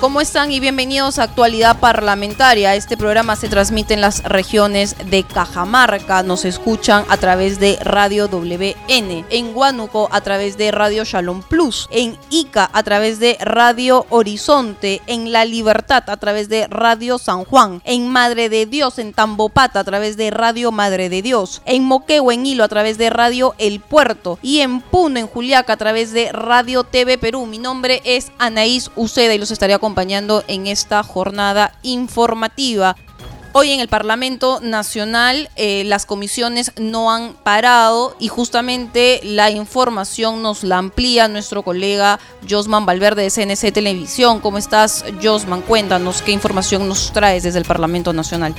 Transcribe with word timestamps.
¿Cómo 0.00 0.22
están 0.22 0.50
y 0.50 0.60
bienvenidos 0.60 1.18
a 1.18 1.24
Actualidad 1.24 1.78
Parlamentaria? 1.78 2.74
Este 2.74 2.96
programa 2.96 3.36
se 3.36 3.50
transmite 3.50 3.92
en 3.92 4.00
las 4.00 4.22
regiones 4.22 4.96
de 5.10 5.24
Cajamarca, 5.24 6.22
nos 6.22 6.46
escuchan 6.46 7.04
a 7.10 7.18
través 7.18 7.60
de 7.60 7.78
Radio 7.82 8.26
WN, 8.26 9.26
en 9.28 9.54
Huánuco 9.54 10.08
a 10.10 10.22
través 10.22 10.56
de 10.56 10.70
Radio 10.70 11.04
Shalom 11.04 11.42
Plus, 11.42 11.86
en 11.90 12.16
Ica 12.30 12.70
a 12.72 12.82
través 12.82 13.20
de 13.20 13.36
Radio 13.42 14.06
Horizonte, 14.08 15.02
en 15.06 15.32
La 15.32 15.44
Libertad 15.44 16.04
a 16.08 16.16
través 16.16 16.48
de 16.48 16.66
Radio 16.68 17.18
San 17.18 17.44
Juan, 17.44 17.82
en 17.84 18.08
Madre 18.08 18.48
de 18.48 18.64
Dios 18.64 18.98
en 18.98 19.12
Tambopata 19.12 19.80
a 19.80 19.84
través 19.84 20.16
de 20.16 20.30
Radio 20.30 20.72
Madre 20.72 21.10
de 21.10 21.20
Dios, 21.20 21.60
en 21.66 21.84
Moqueo 21.84 22.32
en 22.32 22.46
Hilo 22.46 22.64
a 22.64 22.68
través 22.68 22.96
de 22.96 23.10
Radio 23.10 23.54
El 23.58 23.80
Puerto 23.80 24.38
y 24.40 24.60
en 24.60 24.80
Puno 24.80 25.20
en 25.20 25.26
Juliaca 25.26 25.74
a 25.74 25.76
través 25.76 26.14
de 26.14 26.32
Radio 26.32 26.84
TV 26.84 27.18
Perú. 27.18 27.44
Mi 27.44 27.58
nombre 27.58 28.00
es 28.06 28.32
Anaís 28.38 28.90
Uceda 28.96 29.34
y 29.34 29.38
los 29.38 29.50
estaría 29.50 29.76
acompañando 29.76 29.89
en 30.48 30.66
esta 30.66 31.02
jornada 31.02 31.72
informativa. 31.82 32.96
Hoy 33.52 33.72
en 33.72 33.80
el 33.80 33.88
Parlamento 33.88 34.60
Nacional 34.60 35.50
eh, 35.56 35.82
las 35.84 36.06
comisiones 36.06 36.72
no 36.78 37.10
han 37.10 37.34
parado 37.34 38.14
y 38.20 38.28
justamente 38.28 39.20
la 39.24 39.50
información 39.50 40.40
nos 40.40 40.62
la 40.62 40.78
amplía 40.78 41.26
nuestro 41.26 41.64
colega 41.64 42.20
Josman 42.48 42.86
Valverde 42.86 43.22
de 43.22 43.30
CNC 43.30 43.72
Televisión. 43.72 44.38
¿Cómo 44.38 44.56
estás, 44.56 45.04
Josman? 45.20 45.62
Cuéntanos 45.62 46.22
qué 46.22 46.30
información 46.30 46.88
nos 46.88 47.12
traes 47.12 47.42
desde 47.42 47.58
el 47.58 47.64
Parlamento 47.64 48.12
Nacional. 48.12 48.54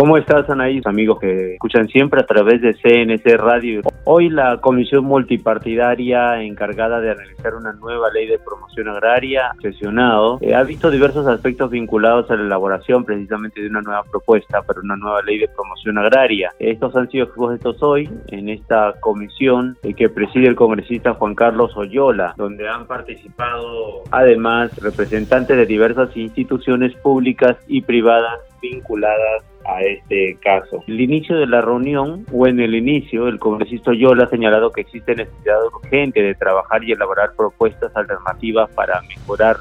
¿Cómo 0.00 0.16
estás, 0.16 0.48
Anaís? 0.48 0.86
Amigos 0.86 1.18
que 1.20 1.52
escuchan 1.56 1.86
siempre 1.88 2.22
a 2.22 2.24
través 2.24 2.62
de 2.62 2.72
CNC 2.72 3.36
Radio. 3.36 3.82
Hoy 4.04 4.30
la 4.30 4.56
comisión 4.56 5.04
multipartidaria 5.04 6.42
encargada 6.42 7.02
de 7.02 7.10
analizar 7.10 7.54
una 7.54 7.74
nueva 7.74 8.10
ley 8.10 8.26
de 8.26 8.38
promoción 8.38 8.88
agraria, 8.88 9.52
sesionado, 9.60 10.38
eh, 10.40 10.54
ha 10.54 10.62
visto 10.62 10.90
diversos 10.90 11.26
aspectos 11.26 11.70
vinculados 11.70 12.30
a 12.30 12.36
la 12.36 12.44
elaboración 12.44 13.04
precisamente 13.04 13.60
de 13.60 13.68
una 13.68 13.82
nueva 13.82 14.02
propuesta 14.04 14.62
para 14.62 14.80
una 14.80 14.96
nueva 14.96 15.20
ley 15.20 15.36
de 15.36 15.48
promoción 15.48 15.98
agraria. 15.98 16.50
Estos 16.58 16.96
han 16.96 17.10
sido 17.10 17.26
expuestos 17.26 17.82
hoy 17.82 18.08
en 18.28 18.48
esta 18.48 18.94
comisión 19.00 19.76
eh, 19.82 19.92
que 19.92 20.08
preside 20.08 20.48
el 20.48 20.56
congresista 20.56 21.12
Juan 21.12 21.34
Carlos 21.34 21.76
Oyola, 21.76 22.32
donde 22.38 22.66
han 22.66 22.86
participado 22.86 24.04
además 24.12 24.74
representantes 24.78 25.58
de 25.58 25.66
diversas 25.66 26.16
instituciones 26.16 26.94
públicas 27.02 27.58
y 27.68 27.82
privadas 27.82 28.40
vinculadas 28.62 29.49
este 29.80 30.36
caso. 30.42 30.82
El 30.86 31.00
inicio 31.00 31.36
de 31.38 31.46
la 31.46 31.60
reunión, 31.60 32.26
o 32.32 32.46
en 32.46 32.60
el 32.60 32.74
inicio, 32.74 33.28
el 33.28 33.38
congresista 33.38 33.92
Yola 33.94 34.24
ha 34.24 34.28
señalado 34.28 34.70
que 34.70 34.82
existe 34.82 35.14
necesidad 35.14 35.64
urgente 35.66 36.22
de 36.22 36.34
trabajar 36.34 36.84
y 36.84 36.92
elaborar 36.92 37.32
propuestas 37.36 37.94
alternativas 37.96 38.70
para 38.70 39.00
mejorar 39.02 39.56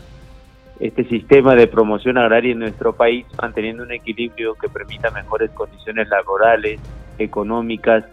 este 0.79 1.03
sistema 1.05 1.55
de 1.55 1.67
promoción 1.67 2.17
agraria 2.17 2.53
en 2.53 2.59
nuestro 2.59 2.93
país, 2.93 3.25
manteniendo 3.41 3.83
un 3.83 3.91
equilibrio 3.91 4.55
que 4.55 4.69
permita 4.69 5.11
mejores 5.11 5.51
condiciones 5.51 6.07
laborales, 6.09 6.79
económicas 7.17 8.05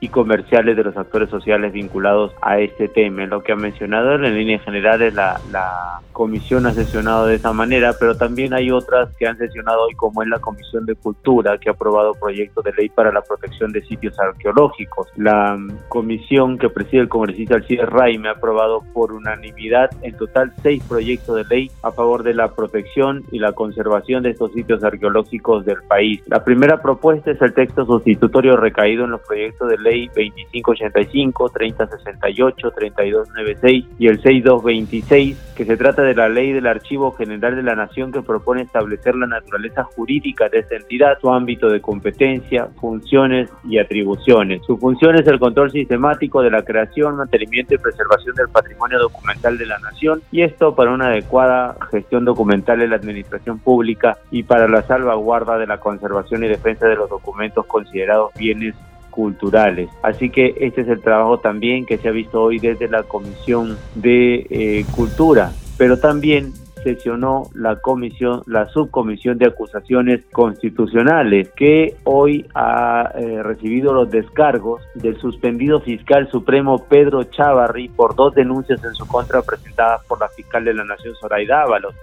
y 0.00 0.08
comerciales 0.08 0.76
de 0.76 0.84
los 0.84 0.96
actores 0.96 1.30
sociales 1.30 1.72
vinculados 1.72 2.32
a 2.42 2.58
este 2.58 2.88
tema. 2.88 3.26
Lo 3.26 3.42
que 3.42 3.52
ha 3.52 3.56
mencionado 3.56 4.14
en 4.14 4.22
líneas 4.34 4.62
generales 4.62 5.14
la, 5.14 5.40
la 5.50 6.00
comisión 6.12 6.66
ha 6.66 6.72
sesionado 6.72 7.26
de 7.26 7.36
esa 7.36 7.52
manera, 7.52 7.94
pero 7.98 8.16
también 8.16 8.54
hay 8.54 8.70
otras 8.70 9.14
que 9.16 9.26
han 9.26 9.38
sesionado 9.38 9.84
hoy 9.84 9.94
como 9.94 10.22
es 10.22 10.28
la 10.28 10.38
Comisión 10.38 10.86
de 10.86 10.94
Cultura 10.94 11.58
que 11.58 11.68
ha 11.68 11.72
aprobado 11.72 12.14
proyectos 12.14 12.64
de 12.64 12.72
ley 12.72 12.88
para 12.88 13.12
la 13.12 13.22
protección 13.22 13.72
de 13.72 13.82
sitios 13.82 14.18
arqueológicos. 14.18 15.08
La 15.16 15.58
comisión 15.88 16.58
que 16.58 16.68
preside 16.68 17.02
el 17.02 17.08
congresista 17.08 17.56
Alcides 17.56 17.88
me 18.18 18.28
ha 18.28 18.32
aprobado 18.32 18.82
por 18.92 19.12
unanimidad 19.12 19.90
en 20.02 20.16
total 20.16 20.52
seis 20.62 20.82
proyectos 20.88 21.36
de 21.36 21.44
ley 21.44 21.70
a 21.82 21.90
favor 21.90 22.22
de 22.22 22.34
la 22.34 22.48
protección 22.54 23.24
y 23.30 23.38
la 23.38 23.52
conservación 23.52 24.22
de 24.22 24.30
estos 24.30 24.52
sitios 24.52 24.84
arqueológicos 24.84 25.64
del 25.64 25.82
país. 25.88 26.22
La 26.26 26.44
primera 26.44 26.80
propuesta 26.80 27.30
es 27.30 27.40
el 27.42 27.54
texto 27.54 27.84
sustitutorio 27.84 28.56
recaído 28.56 29.04
en 29.04 29.10
los 29.12 29.20
proyectos 29.20 29.68
de 29.68 29.78
ley 29.78 29.95
2585, 30.04 31.48
3068, 31.50 32.70
3296 32.70 33.84
y 33.98 34.06
el 34.06 34.16
6226, 34.16 35.54
que 35.56 35.64
se 35.64 35.76
trata 35.76 36.02
de 36.02 36.14
la 36.14 36.28
ley 36.28 36.52
del 36.52 36.66
Archivo 36.66 37.12
General 37.12 37.56
de 37.56 37.62
la 37.62 37.74
Nación 37.74 38.12
que 38.12 38.22
propone 38.22 38.62
establecer 38.62 39.14
la 39.14 39.26
naturaleza 39.26 39.84
jurídica 39.84 40.48
de 40.48 40.60
esta 40.60 40.76
entidad, 40.76 41.18
su 41.20 41.30
ámbito 41.30 41.68
de 41.68 41.80
competencia, 41.80 42.68
funciones 42.80 43.50
y 43.68 43.78
atribuciones. 43.78 44.62
Su 44.66 44.76
función 44.76 45.16
es 45.16 45.26
el 45.26 45.38
control 45.38 45.70
sistemático 45.70 46.42
de 46.42 46.50
la 46.50 46.62
creación, 46.62 47.16
mantenimiento 47.16 47.74
y 47.74 47.78
preservación 47.78 48.34
del 48.34 48.48
patrimonio 48.48 48.98
documental 48.98 49.58
de 49.58 49.66
la 49.66 49.78
nación 49.78 50.22
y 50.30 50.42
esto 50.42 50.74
para 50.74 50.92
una 50.92 51.08
adecuada 51.08 51.76
gestión 51.90 52.24
documental 52.24 52.82
en 52.82 52.90
la 52.90 52.96
administración 52.96 53.58
pública 53.58 54.18
y 54.30 54.42
para 54.42 54.68
la 54.68 54.82
salvaguarda 54.82 55.58
de 55.58 55.66
la 55.66 55.78
conservación 55.78 56.44
y 56.44 56.48
defensa 56.48 56.86
de 56.86 56.96
los 56.96 57.08
documentos 57.08 57.66
considerados 57.66 58.32
bienes 58.34 58.74
culturales. 59.16 59.88
Así 60.02 60.28
que 60.28 60.54
este 60.60 60.82
es 60.82 60.88
el 60.88 61.00
trabajo 61.00 61.38
también 61.38 61.86
que 61.86 61.96
se 61.96 62.08
ha 62.08 62.12
visto 62.12 62.42
hoy 62.42 62.58
desde 62.58 62.86
la 62.86 63.02
Comisión 63.02 63.78
de 63.94 64.46
eh, 64.50 64.84
Cultura, 64.94 65.52
pero 65.78 65.98
también 65.98 66.52
sesionó 66.84 67.50
la 67.54 67.76
comisión, 67.76 68.42
la 68.46 68.68
subcomisión 68.68 69.38
de 69.38 69.46
acusaciones 69.46 70.24
constitucionales, 70.30 71.48
que 71.56 71.96
hoy 72.04 72.46
ha 72.54 73.10
eh, 73.16 73.42
recibido 73.42 73.92
los 73.92 74.10
descargos 74.10 74.82
del 74.94 75.18
suspendido 75.18 75.80
fiscal 75.80 76.30
supremo 76.30 76.84
Pedro 76.86 77.24
Chavarri 77.24 77.88
por 77.88 78.14
dos 78.14 78.34
denuncias 78.34 78.84
en 78.84 78.94
su 78.94 79.06
contra 79.06 79.42
presentadas 79.42 80.04
por 80.06 80.20
la 80.20 80.28
fiscal 80.28 80.64
de 80.64 80.74
la 80.74 80.84
Nación 80.84 81.14
Zoraida 81.16 81.62
Ábalos. 81.62 81.94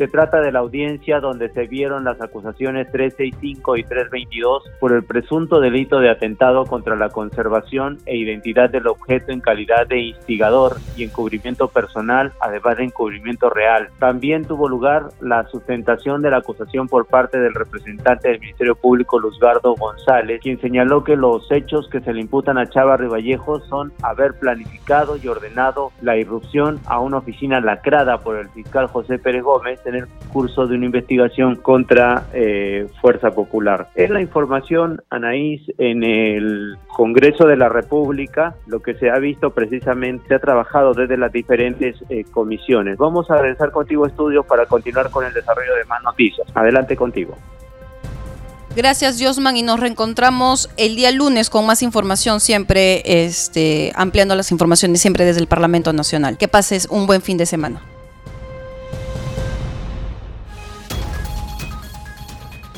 Se 0.00 0.08
trata 0.08 0.40
de 0.40 0.50
la 0.50 0.60
audiencia 0.60 1.20
donde 1.20 1.50
se 1.50 1.66
vieron 1.66 2.04
las 2.04 2.22
acusaciones 2.22 2.90
365 2.90 3.76
y 3.76 3.84
322 3.84 4.62
por 4.80 4.92
el 4.92 5.04
presunto 5.04 5.60
delito 5.60 6.00
de 6.00 6.08
atentado 6.08 6.64
contra 6.64 6.96
la 6.96 7.10
conservación 7.10 7.98
e 8.06 8.16
identidad 8.16 8.70
del 8.70 8.86
objeto 8.86 9.30
en 9.30 9.40
calidad 9.40 9.86
de 9.86 9.98
instigador 9.98 10.78
y 10.96 11.04
encubrimiento 11.04 11.68
personal, 11.68 12.32
además 12.40 12.78
de 12.78 12.84
encubrimiento 12.84 13.50
real. 13.50 13.90
También 13.98 14.46
tuvo 14.46 14.70
lugar 14.70 15.10
la 15.20 15.46
sustentación 15.48 16.22
de 16.22 16.30
la 16.30 16.38
acusación 16.38 16.88
por 16.88 17.04
parte 17.04 17.38
del 17.38 17.52
representante 17.52 18.30
del 18.30 18.40
Ministerio 18.40 18.76
Público, 18.76 19.18
Luzgardo 19.18 19.74
González, 19.74 20.40
quien 20.40 20.58
señaló 20.62 21.04
que 21.04 21.14
los 21.14 21.52
hechos 21.52 21.90
que 21.90 22.00
se 22.00 22.14
le 22.14 22.22
imputan 22.22 22.56
a 22.56 22.64
Chava 22.64 22.96
Vallejo 22.96 23.60
son 23.68 23.92
haber 24.00 24.32
planificado 24.38 25.18
y 25.18 25.28
ordenado 25.28 25.92
la 26.00 26.16
irrupción 26.16 26.80
a 26.86 27.00
una 27.00 27.18
oficina 27.18 27.60
lacrada 27.60 28.16
por 28.16 28.38
el 28.38 28.48
fiscal 28.48 28.86
José 28.86 29.18
Pérez 29.18 29.42
Gómez 29.42 29.78
tener 29.90 30.08
curso 30.32 30.66
de 30.66 30.76
una 30.76 30.86
investigación 30.86 31.56
contra 31.56 32.26
eh, 32.32 32.86
Fuerza 33.00 33.30
Popular. 33.32 33.88
Es 33.94 34.10
la 34.10 34.20
información, 34.20 35.02
Anaís, 35.10 35.62
en 35.78 36.04
el 36.04 36.76
Congreso 36.94 37.46
de 37.46 37.56
la 37.56 37.68
República, 37.68 38.54
lo 38.66 38.80
que 38.80 38.94
se 38.94 39.10
ha 39.10 39.18
visto 39.18 39.50
precisamente, 39.50 40.28
se 40.28 40.34
ha 40.34 40.38
trabajado 40.38 40.94
desde 40.94 41.16
las 41.16 41.32
diferentes 41.32 41.96
eh, 42.08 42.24
comisiones. 42.30 42.96
Vamos 42.98 43.30
a 43.30 43.38
regresar 43.38 43.72
contigo, 43.72 44.06
estudios, 44.06 44.46
para 44.46 44.66
continuar 44.66 45.10
con 45.10 45.24
el 45.24 45.32
desarrollo 45.32 45.74
de 45.74 45.84
más 45.86 46.02
noticias. 46.02 46.46
Adelante 46.54 46.96
contigo. 46.96 47.36
Gracias, 48.76 49.20
Josman, 49.20 49.56
y 49.56 49.62
nos 49.62 49.80
reencontramos 49.80 50.70
el 50.76 50.94
día 50.94 51.10
lunes 51.10 51.50
con 51.50 51.66
más 51.66 51.82
información, 51.82 52.38
siempre 52.38 53.02
este, 53.04 53.90
ampliando 53.96 54.36
las 54.36 54.52
informaciones, 54.52 55.00
siempre 55.00 55.24
desde 55.24 55.40
el 55.40 55.48
Parlamento 55.48 55.92
Nacional. 55.92 56.38
Que 56.38 56.46
pases 56.46 56.86
un 56.88 57.08
buen 57.08 57.20
fin 57.20 57.36
de 57.36 57.46
semana. 57.46 57.82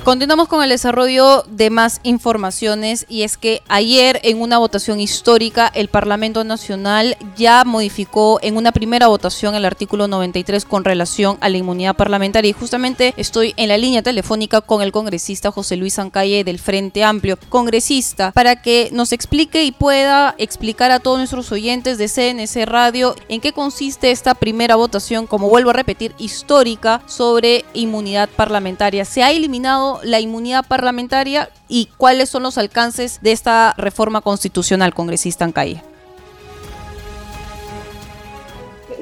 Continuamos 0.05 0.49
con 0.49 0.65
el 0.65 0.71
desarrollo 0.71 1.45
de 1.47 1.71
más 1.71 2.01
informaciones 2.03 3.07
y 3.09 3.23
es 3.23 3.37
que 3.37 3.63
ayer 3.69 4.19
en 4.25 4.43
una 4.43 4.59
votación 4.59 4.99
histórica 4.99 5.71
el 5.73 5.87
Parlamento 5.87 6.43
Nacional 6.43 7.17
ya 7.37 7.63
modificó 7.65 8.41
en 8.43 8.57
una 8.57 8.73
primera 8.73 9.07
votación 9.07 9.55
el 9.55 9.65
artículo 9.65 10.09
93 10.09 10.65
con 10.65 10.83
relación 10.83 11.39
a 11.41 11.49
la 11.49 11.59
inmunidad 11.59 11.95
parlamentaria 11.95 12.51
y 12.51 12.53
justamente 12.53 13.15
estoy 13.17 13.55
en 13.57 13.69
la 13.69 13.79
línea 13.79 14.03
telefónica 14.03 14.61
con 14.61 14.83
el 14.83 14.91
congresista 14.91 15.53
José 15.53 15.77
Luis 15.77 16.01
Ancalle 16.01 16.43
del 16.43 16.59
Frente 16.59 17.05
Amplio, 17.05 17.39
congresista, 17.49 18.33
para 18.33 18.61
que 18.61 18.89
nos 18.93 19.13
explique 19.13 19.63
y 19.63 19.71
pueda 19.71 20.35
explicar 20.37 20.91
a 20.91 20.99
todos 20.99 21.19
nuestros 21.19 21.53
oyentes 21.53 21.97
de 21.97 22.09
CNC 22.09 22.67
Radio 22.67 23.15
en 23.29 23.41
qué 23.41 23.53
consiste 23.53 24.11
esta 24.11 24.35
primera 24.35 24.75
votación, 24.75 25.29
como 25.29 25.49
vuelvo 25.49 25.71
a 25.71 25.75
repetir, 25.75 26.13
histórica 26.19 27.03
sobre 27.07 27.65
inmunidad 27.73 28.29
parlamentaria. 28.29 29.05
Se 29.05 29.23
ha 29.23 29.31
eliminado 29.31 29.92
la 30.05 30.21
inmunidad 30.21 30.67
parlamentaria 30.67 31.49
y 31.69 31.89
cuáles 31.97 32.29
son 32.29 32.43
los 32.43 32.59
alcances 32.59 33.21
de 33.23 33.33
esta 33.33 33.75
reforma 33.77 34.21
constitucional, 34.21 34.94
congresista 34.94 35.44
Ancalle? 35.44 35.83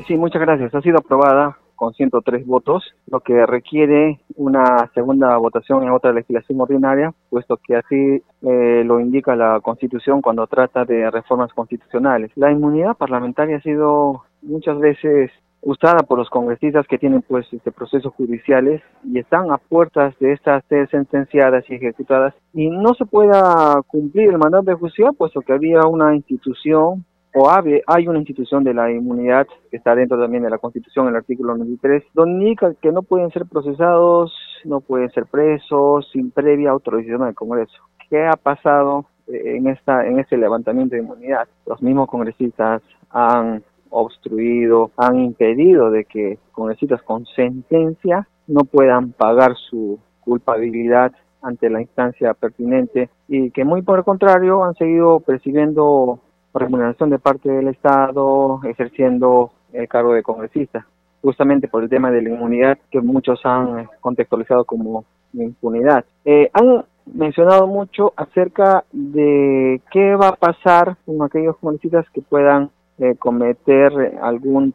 Sí, 0.06 0.16
muchas 0.16 0.40
gracias. 0.40 0.75
Ha 0.75 0.81
sido 0.81 0.98
aprobada 0.98 1.56
con 1.81 1.94
103 1.94 2.46
votos, 2.46 2.84
lo 3.06 3.20
que 3.20 3.46
requiere 3.46 4.20
una 4.34 4.90
segunda 4.92 5.38
votación 5.38 5.82
en 5.82 5.90
otra 5.92 6.12
legislación 6.12 6.60
ordinaria, 6.60 7.14
puesto 7.31 7.56
que 7.56 7.76
así 7.76 8.22
eh, 8.42 8.82
lo 8.84 9.00
indica 9.00 9.34
la 9.34 9.60
Constitución 9.60 10.20
cuando 10.20 10.46
trata 10.46 10.84
de 10.84 11.10
reformas 11.10 11.50
constitucionales. 11.54 12.32
La 12.34 12.52
inmunidad 12.52 12.98
parlamentaria 12.98 13.56
ha 13.56 13.62
sido 13.62 14.25
muchas 14.42 14.78
veces 14.78 15.31
usada 15.62 15.98
por 16.04 16.18
los 16.18 16.30
congresistas 16.30 16.86
que 16.86 16.98
tienen 16.98 17.22
pues 17.22 17.46
este 17.52 17.70
procesos 17.70 18.12
judiciales 18.14 18.82
y 19.04 19.18
están 19.18 19.50
a 19.50 19.58
puertas 19.58 20.18
de 20.18 20.32
estas 20.32 20.64
ser 20.66 20.88
sentenciadas 20.88 21.64
y 21.68 21.74
ejecutadas 21.74 22.34
y 22.54 22.70
no 22.70 22.94
se 22.94 23.04
pueda 23.04 23.82
cumplir 23.86 24.30
el 24.30 24.38
mandato 24.38 24.64
de 24.64 24.74
justicia 24.74 25.12
puesto 25.12 25.42
que 25.42 25.52
había 25.52 25.80
una 25.86 26.14
institución 26.14 27.04
o 27.34 27.48
hay 27.86 28.08
una 28.08 28.18
institución 28.18 28.64
de 28.64 28.74
la 28.74 28.90
inmunidad 28.90 29.46
que 29.70 29.76
está 29.76 29.94
dentro 29.94 30.20
también 30.20 30.42
de 30.42 30.50
la 30.50 30.58
Constitución, 30.58 31.08
el 31.08 31.16
artículo 31.16 31.56
93, 31.56 32.02
donde 32.12 32.44
indica 32.44 32.74
que 32.74 32.90
no 32.90 33.02
pueden 33.02 33.30
ser 33.30 33.46
procesados, 33.46 34.34
no 34.64 34.80
pueden 34.80 35.10
ser 35.10 35.26
presos 35.26 36.08
sin 36.12 36.30
previa 36.30 36.70
autorización 36.70 37.24
del 37.24 37.34
Congreso. 37.34 37.76
¿Qué 38.08 38.26
ha 38.26 38.34
pasado 38.34 39.06
eh, 39.28 39.56
en 39.56 39.68
esta 39.68 40.06
en 40.06 40.18
este 40.18 40.36
levantamiento 40.36 40.96
de 40.96 41.02
inmunidad? 41.02 41.46
Los 41.66 41.80
mismos 41.80 42.08
congresistas 42.08 42.82
han 43.10 43.62
obstruido, 43.90 44.90
han 44.96 45.19
impedido 45.19 45.90
de 45.90 46.04
que 46.04 46.38
congresistas 46.52 47.02
con 47.02 47.26
sentencia 47.26 48.26
no 48.46 48.64
puedan 48.64 49.12
pagar 49.12 49.56
su 49.56 49.98
culpabilidad 50.20 51.12
ante 51.42 51.70
la 51.70 51.81
instancia 51.81 52.34
pertinente 52.34 53.08
y 53.28 53.50
que 53.50 53.64
muy 53.64 53.82
por 53.82 53.98
el 53.98 54.04
contrario 54.04 54.64
han 54.64 54.75
seguido 54.75 55.20
percibiendo 55.20 56.20
remuneración 56.52 57.10
de 57.10 57.19
parte 57.19 57.50
del 57.50 57.69
Estado 57.69 58.60
ejerciendo 58.64 59.52
el 59.72 59.88
cargo 59.88 60.14
de 60.14 60.22
congresista, 60.22 60.87
justamente 61.22 61.69
por 61.69 61.82
el 61.82 61.88
tema 61.88 62.10
de 62.10 62.22
la 62.22 62.31
inmunidad 62.31 62.78
que 62.90 63.00
muchos 63.00 63.40
han 63.44 63.88
contextualizado 64.00 64.64
como 64.64 65.04
impunidad. 65.32 66.04
Eh, 66.25 66.50
han 66.52 66.84
mencionado 67.12 67.66
mucho 67.66 68.12
acerca 68.16 68.84
de 68.92 69.81
qué 69.90 70.14
va 70.16 70.28
a 70.28 70.37
pasar 70.37 70.96
con 71.06 71.22
aquellos 71.22 71.56
congresistas 71.58 72.06
que 72.12 72.22
puedan 72.22 72.70
eh, 73.00 73.17
cometer 73.19 74.19
algún 74.23 74.73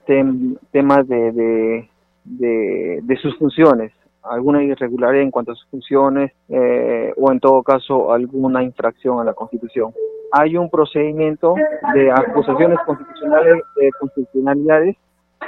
tema 0.71 1.03
de, 1.03 1.87
de, 2.23 2.99
de, 3.03 3.17
sus 3.17 3.37
funciones, 3.37 3.91
alguna 4.23 4.63
irregularidad 4.63 5.21
en 5.21 5.31
cuanto 5.31 5.51
a 5.51 5.55
sus 5.55 5.67
funciones 5.69 6.31
eh, 6.49 7.13
o 7.17 7.31
en 7.31 7.39
todo 7.39 7.63
caso 7.63 8.11
alguna 8.11 8.63
infracción 8.63 9.19
a 9.19 9.23
la 9.23 9.33
Constitución 9.33 9.93
hay 10.37 10.57
un 10.57 10.69
procedimiento 10.69 11.55
de 11.93 12.11
acusaciones 12.11 12.77
constitucionales 12.85 13.63
de 13.77 13.89
constitucionalidades 13.99 14.97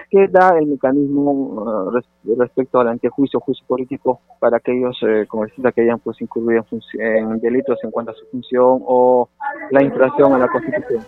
que 0.10 0.28
da 0.30 0.58
el 0.58 0.68
mecanismo 0.68 1.32
uh, 1.32 2.02
respecto 2.38 2.80
al 2.80 2.88
antejuicio, 2.88 3.42
juicio 3.42 3.66
político 3.68 4.22
para 4.40 4.58
aquellos 4.58 4.98
eh, 5.02 5.26
congresistas 5.28 5.74
que 5.74 5.82
hayan 5.82 6.00
pues 6.00 6.22
incurrido 6.22 6.66
en, 6.94 7.40
delitos 7.40 7.78
en 7.84 7.92
cuanto 7.92 8.12
a 8.12 8.16
su 8.16 8.26
función 8.28 8.82
o 8.86 9.28
la 9.72 9.84
infracción 9.84 10.34
a 10.34 10.38
la 10.38 10.48
Constitución. 10.48 11.04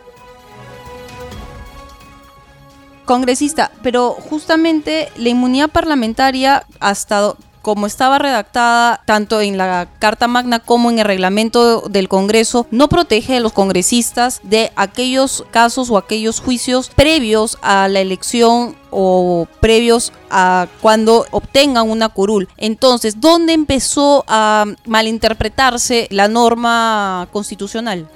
Congresista, 3.10 3.72
pero 3.82 4.12
justamente 4.12 5.12
la 5.18 5.30
inmunidad 5.30 5.70
parlamentaria 5.70 6.64
hasta 6.80 7.34
como 7.64 7.88
estaba 7.88 8.20
redactada 8.20 9.02
tanto 9.06 9.42
en 9.42 9.58
la 9.58 9.88
Carta 9.98 10.28
Magna 10.28 10.60
como 10.60 10.92
en 10.92 11.00
el 11.00 11.06
reglamento 11.06 11.82
del 11.90 12.08
Congreso, 12.08 12.68
no 12.70 12.88
protege 12.88 13.38
a 13.38 13.40
los 13.40 13.52
congresistas 13.52 14.42
de 14.44 14.72
aquellos 14.76 15.44
casos 15.50 15.90
o 15.90 15.98
aquellos 15.98 16.40
juicios 16.40 16.92
previos 16.96 17.58
a 17.64 17.88
la 17.88 18.00
elección 18.00 18.76
o 18.92 19.48
previos 19.60 20.14
a 20.30 20.68
cuando 20.80 21.26
obtengan 21.32 21.90
una 21.90 22.10
curul. 22.10 22.48
Entonces, 22.58 23.20
¿dónde 23.20 23.54
empezó 23.54 24.24
a 24.28 24.66
malinterpretarse 24.86 26.08
la 26.12 26.28
norma 26.28 27.28
constitucional? 27.32 28.08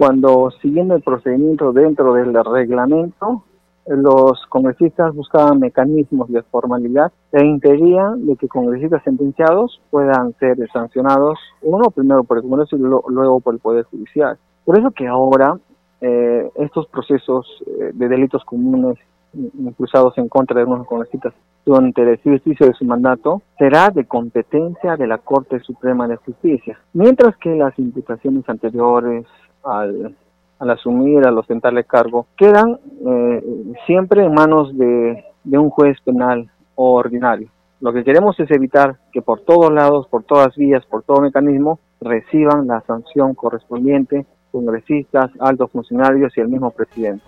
Cuando 0.00 0.50
siguiendo 0.62 0.94
el 0.94 1.02
procedimiento 1.02 1.74
dentro 1.74 2.14
del 2.14 2.32
reglamento, 2.42 3.44
los 3.86 4.46
congresistas 4.48 5.14
buscaban 5.14 5.60
mecanismos 5.60 6.30
de 6.30 6.40
formalidad 6.44 7.12
e 7.32 7.44
impedían 7.44 8.24
de 8.24 8.34
que 8.36 8.48
congresistas 8.48 9.02
sentenciados 9.04 9.78
puedan 9.90 10.32
ser 10.38 10.56
sancionados, 10.72 11.38
uno 11.60 11.90
primero 11.90 12.24
por 12.24 12.38
el 12.38 12.44
Congreso 12.44 12.76
y 12.76 12.80
luego 12.80 13.40
por 13.40 13.52
el 13.52 13.60
Poder 13.60 13.84
Judicial. 13.90 14.38
Por 14.64 14.78
eso 14.78 14.90
que 14.90 15.06
ahora 15.06 15.58
eh, 16.00 16.48
estos 16.54 16.86
procesos 16.86 17.46
eh, 17.66 17.90
de 17.92 18.08
delitos 18.08 18.42
comunes 18.46 18.96
impulsados 19.34 20.16
en 20.16 20.30
contra 20.30 20.54
de 20.54 20.62
algunos 20.62 20.86
congresistas 20.86 21.34
durante 21.66 22.00
el 22.00 22.08
ejercicio 22.14 22.66
de 22.66 22.72
su 22.72 22.86
mandato 22.86 23.42
será 23.58 23.90
de 23.90 24.06
competencia 24.06 24.96
de 24.96 25.06
la 25.06 25.18
Corte 25.18 25.60
Suprema 25.60 26.08
de 26.08 26.16
Justicia, 26.16 26.78
mientras 26.94 27.36
que 27.36 27.54
las 27.54 27.78
imputaciones 27.78 28.48
anteriores 28.48 29.26
al 29.64 30.14
al 30.60 30.70
asumir, 30.70 31.26
al 31.26 31.38
ostentarle 31.38 31.84
cargo, 31.84 32.26
quedan 32.36 32.78
eh, 33.06 33.74
siempre 33.86 34.24
en 34.24 34.34
manos 34.34 34.76
de, 34.76 35.24
un 35.44 35.70
juez 35.70 35.96
penal 36.04 36.50
o 36.74 36.92
ordinario. 36.92 37.48
Lo 37.80 37.94
que 37.94 38.04
queremos 38.04 38.38
es 38.38 38.50
evitar 38.50 38.98
que 39.10 39.22
por 39.22 39.40
todos 39.40 39.72
lados, 39.72 40.06
por 40.08 40.22
todas 40.22 40.54
vías, 40.54 40.84
por 40.84 41.02
todo 41.02 41.22
mecanismo, 41.22 41.80
reciban 42.00 42.66
la 42.66 42.82
sanción 42.82 43.34
correspondiente 43.34 44.26
congresistas, 44.52 45.30
altos 45.38 45.70
funcionarios 45.70 46.36
y 46.36 46.40
el 46.40 46.48
mismo 46.48 46.70
presidente. 46.72 47.24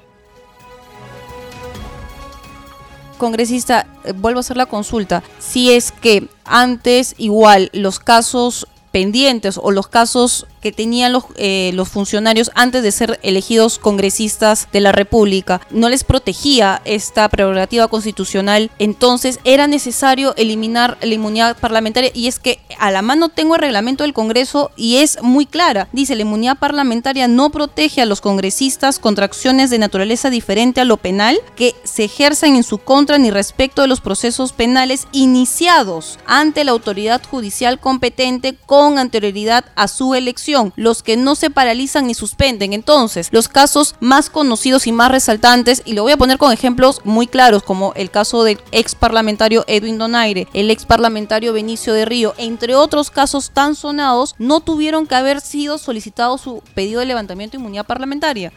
Congresista, 3.16 3.86
eh, 4.04 4.12
vuelvo 4.12 4.38
a 4.38 4.40
hacer 4.40 4.56
la 4.56 4.66
consulta. 4.66 5.22
Si 5.38 5.72
es 5.72 5.92
que 5.92 6.28
antes 6.44 7.14
igual 7.18 7.70
los 7.72 8.00
casos 8.00 8.66
pendientes 8.90 9.58
o 9.62 9.70
los 9.70 9.86
casos 9.86 10.46
que 10.62 10.72
tenían 10.72 11.12
los, 11.12 11.24
eh, 11.36 11.72
los 11.74 11.88
funcionarios 11.88 12.50
antes 12.54 12.82
de 12.82 12.92
ser 12.92 13.18
elegidos 13.22 13.78
congresistas 13.78 14.68
de 14.72 14.80
la 14.80 14.92
República 14.92 15.60
no 15.70 15.88
les 15.88 16.04
protegía 16.04 16.80
esta 16.84 17.28
prerrogativa 17.28 17.88
constitucional, 17.88 18.70
entonces 18.78 19.40
era 19.44 19.66
necesario 19.66 20.34
eliminar 20.36 20.96
la 21.02 21.14
inmunidad 21.14 21.56
parlamentaria. 21.56 22.10
Y 22.14 22.28
es 22.28 22.38
que 22.38 22.60
a 22.78 22.90
la 22.90 23.02
mano 23.02 23.28
tengo 23.28 23.56
el 23.56 23.60
reglamento 23.60 24.04
del 24.04 24.12
Congreso 24.12 24.70
y 24.76 24.96
es 24.96 25.20
muy 25.22 25.46
clara. 25.46 25.88
Dice, 25.92 26.14
la 26.14 26.22
inmunidad 26.22 26.58
parlamentaria 26.58 27.26
no 27.28 27.50
protege 27.50 28.00
a 28.00 28.06
los 28.06 28.20
congresistas 28.20 28.98
contra 28.98 29.24
acciones 29.24 29.70
de 29.70 29.78
naturaleza 29.78 30.30
diferente 30.30 30.80
a 30.80 30.84
lo 30.84 30.96
penal 30.96 31.40
que 31.56 31.74
se 31.84 32.04
ejerzan 32.04 32.54
en 32.54 32.62
su 32.62 32.78
contra 32.78 33.18
ni 33.18 33.30
respecto 33.30 33.82
de 33.82 33.88
los 33.88 34.00
procesos 34.00 34.52
penales 34.52 35.08
iniciados 35.12 36.18
ante 36.26 36.64
la 36.64 36.72
autoridad 36.72 37.20
judicial 37.28 37.80
competente 37.80 38.54
con 38.66 38.98
anterioridad 38.98 39.64
a 39.74 39.88
su 39.88 40.14
elección 40.14 40.51
los 40.76 41.02
que 41.02 41.16
no 41.16 41.34
se 41.34 41.50
paralizan 41.50 42.06
ni 42.06 42.14
suspenden. 42.14 42.72
Entonces, 42.72 43.32
los 43.32 43.48
casos 43.48 43.96
más 44.00 44.30
conocidos 44.30 44.86
y 44.86 44.92
más 44.92 45.10
resaltantes, 45.10 45.82
y 45.84 45.94
lo 45.94 46.02
voy 46.02 46.12
a 46.12 46.16
poner 46.16 46.38
con 46.38 46.52
ejemplos 46.52 47.00
muy 47.04 47.26
claros, 47.26 47.62
como 47.62 47.92
el 47.94 48.10
caso 48.10 48.44
del 48.44 48.58
ex 48.72 48.94
parlamentario 48.94 49.64
Edwin 49.66 49.98
Donaire, 49.98 50.46
el 50.52 50.70
ex 50.70 50.84
parlamentario 50.86 51.52
Benicio 51.52 51.94
de 51.94 52.04
Río, 52.04 52.34
entre 52.38 52.74
otros 52.74 53.10
casos 53.10 53.50
tan 53.50 53.74
sonados, 53.74 54.34
no 54.38 54.60
tuvieron 54.60 55.06
que 55.06 55.14
haber 55.14 55.40
sido 55.40 55.78
solicitado 55.78 56.38
su 56.38 56.62
pedido 56.74 57.00
de 57.00 57.06
levantamiento 57.06 57.56
de 57.56 57.60
inmunidad 57.60 57.86
parlamentaria. 57.86 58.52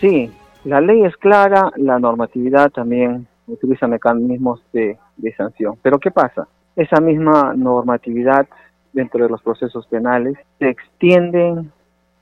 Sí, 0.00 0.30
la 0.64 0.80
ley 0.80 1.04
es 1.04 1.16
clara, 1.16 1.70
la 1.76 1.98
normatividad 1.98 2.70
también 2.70 3.26
utiliza 3.46 3.86
mecanismos 3.86 4.60
de, 4.72 4.98
de 5.16 5.34
sanción. 5.34 5.76
Pero 5.82 5.98
¿qué 5.98 6.10
pasa? 6.10 6.48
Esa 6.76 7.00
misma 7.00 7.54
normatividad 7.54 8.46
dentro 8.92 9.24
de 9.24 9.30
los 9.30 9.42
procesos 9.42 9.86
penales 9.86 10.36
se 10.58 10.68
extienden, 10.68 11.72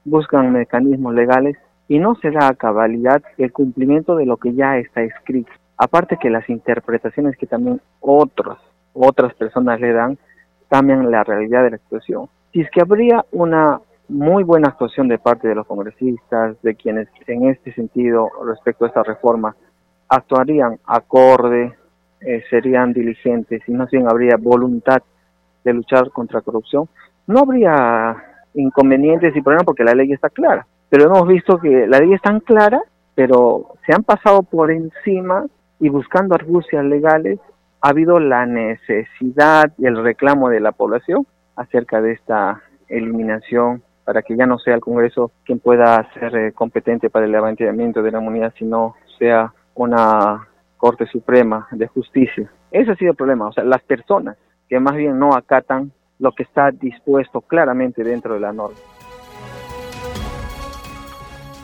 buscan 0.05 0.53
mecanismos 0.53 1.15
legales 1.15 1.57
y 1.89 1.99
no 1.99 2.15
se 2.17 2.31
da 2.31 2.49
a 2.49 2.55
cabalidad 2.55 3.23
el 3.39 3.53
cumplimiento 3.53 4.17
de 4.17 4.27
lo 4.27 4.37
que 4.37 4.55
ya 4.55 4.79
está 4.79 5.03
escrito. 5.03 5.53
Aparte 5.77 6.17
que 6.17 6.31
las 6.31 6.49
interpretaciones 6.49 7.37
que 7.37 7.47
también 7.47 7.81
otros, 8.01 8.59
otras 8.95 9.35
personas 9.35 9.81
le 9.81 9.93
dan 9.93 10.19
cambian 10.69 11.11
la 11.11 11.25
realidad 11.25 11.65
de 11.65 11.71
la 11.71 11.77
expresión. 11.77 12.29
Si 12.53 12.61
es 12.61 12.71
que 12.71 12.81
habría 12.81 13.25
una 13.31 13.81
muy 14.09 14.43
buena 14.43 14.69
actuación 14.69 15.09
de 15.09 15.19
parte 15.19 15.49
de 15.49 15.55
los 15.55 15.67
congresistas, 15.67 16.61
de 16.63 16.75
quienes 16.75 17.09
en 17.27 17.49
este 17.49 17.73
sentido, 17.75 18.31
respecto 18.47 18.85
a 18.85 18.89
esta 18.89 19.03
reforma, 19.03 19.55
actuarían 20.09 20.79
acorde 20.87 21.75
eh, 22.25 22.43
serían 22.51 22.93
diligentes 22.93 23.63
y 23.67 23.73
no 23.73 23.87
bien 23.91 24.09
habría 24.09 24.37
voluntad 24.37 25.03
de 25.65 25.73
luchar 25.73 26.11
contra 26.11 26.41
corrupción, 26.41 26.89
no 27.27 27.41
habría 27.41 28.17
inconvenientes 28.55 29.35
y 29.35 29.41
problemas 29.43 29.65
porque 29.65 29.85
la 29.85 29.95
ley 29.95 30.13
está 30.13 30.29
clara. 30.29 30.67
Pero 30.89 31.05
hemos 31.05 31.27
visto 31.27 31.59
que 31.59 31.87
la 31.87 31.99
ley 31.99 32.13
es 32.13 32.21
tan 32.21 32.41
clara, 32.41 32.83
pero 33.15 33.75
se 33.87 33.95
han 33.95 34.03
pasado 34.03 34.43
por 34.43 34.71
encima 34.71 35.47
y 35.81 35.89
buscando 35.89 36.35
argucias 36.35 36.85
legales 36.85 37.39
ha 37.81 37.89
habido 37.89 38.21
la 38.21 38.47
necesidad 38.47 39.73
y 39.77 39.87
el 39.87 40.03
reclamo 40.03 40.49
de 40.49 40.61
la 40.61 40.73
población 40.73 41.27
acerca 41.57 42.01
de 42.01 42.13
esta 42.13 42.63
eliminación 42.89 43.83
para 44.05 44.23
que 44.23 44.37
ya 44.37 44.47
no 44.47 44.59
sea 44.59 44.75
el 44.75 44.81
Congreso 44.81 45.33
quien 45.45 45.59
pueda 45.59 46.09
ser 46.15 46.37
eh, 46.37 46.53
competente 46.53 47.11
para 47.11 47.27
el 47.27 47.33
levantamiento 47.33 48.03
de 48.03 48.13
la 48.13 48.21
inmunidad, 48.21 48.53
sino 48.57 48.95
sea 49.19 49.53
una 49.75 50.47
Corte 50.83 51.07
Suprema 51.07 51.69
de 51.71 51.87
Justicia. 51.87 52.51
Ese 52.73 52.91
ha 52.91 52.97
sido 52.97 53.13
el 53.13 53.17
problema, 53.17 53.47
o 53.47 53.53
sea, 53.53 53.63
las 53.63 53.85
personas 53.85 54.37
que 54.69 54.81
más 54.81 54.97
bien 54.97 55.17
no 55.17 55.33
acatan 55.33 55.93
lo 56.19 56.33
que 56.33 56.43
está 56.43 56.73
dispuesto 56.73 57.41
claramente 57.41 58.03
dentro 58.03 58.35
de 58.35 58.41
la 58.41 58.53
norma 58.53 58.77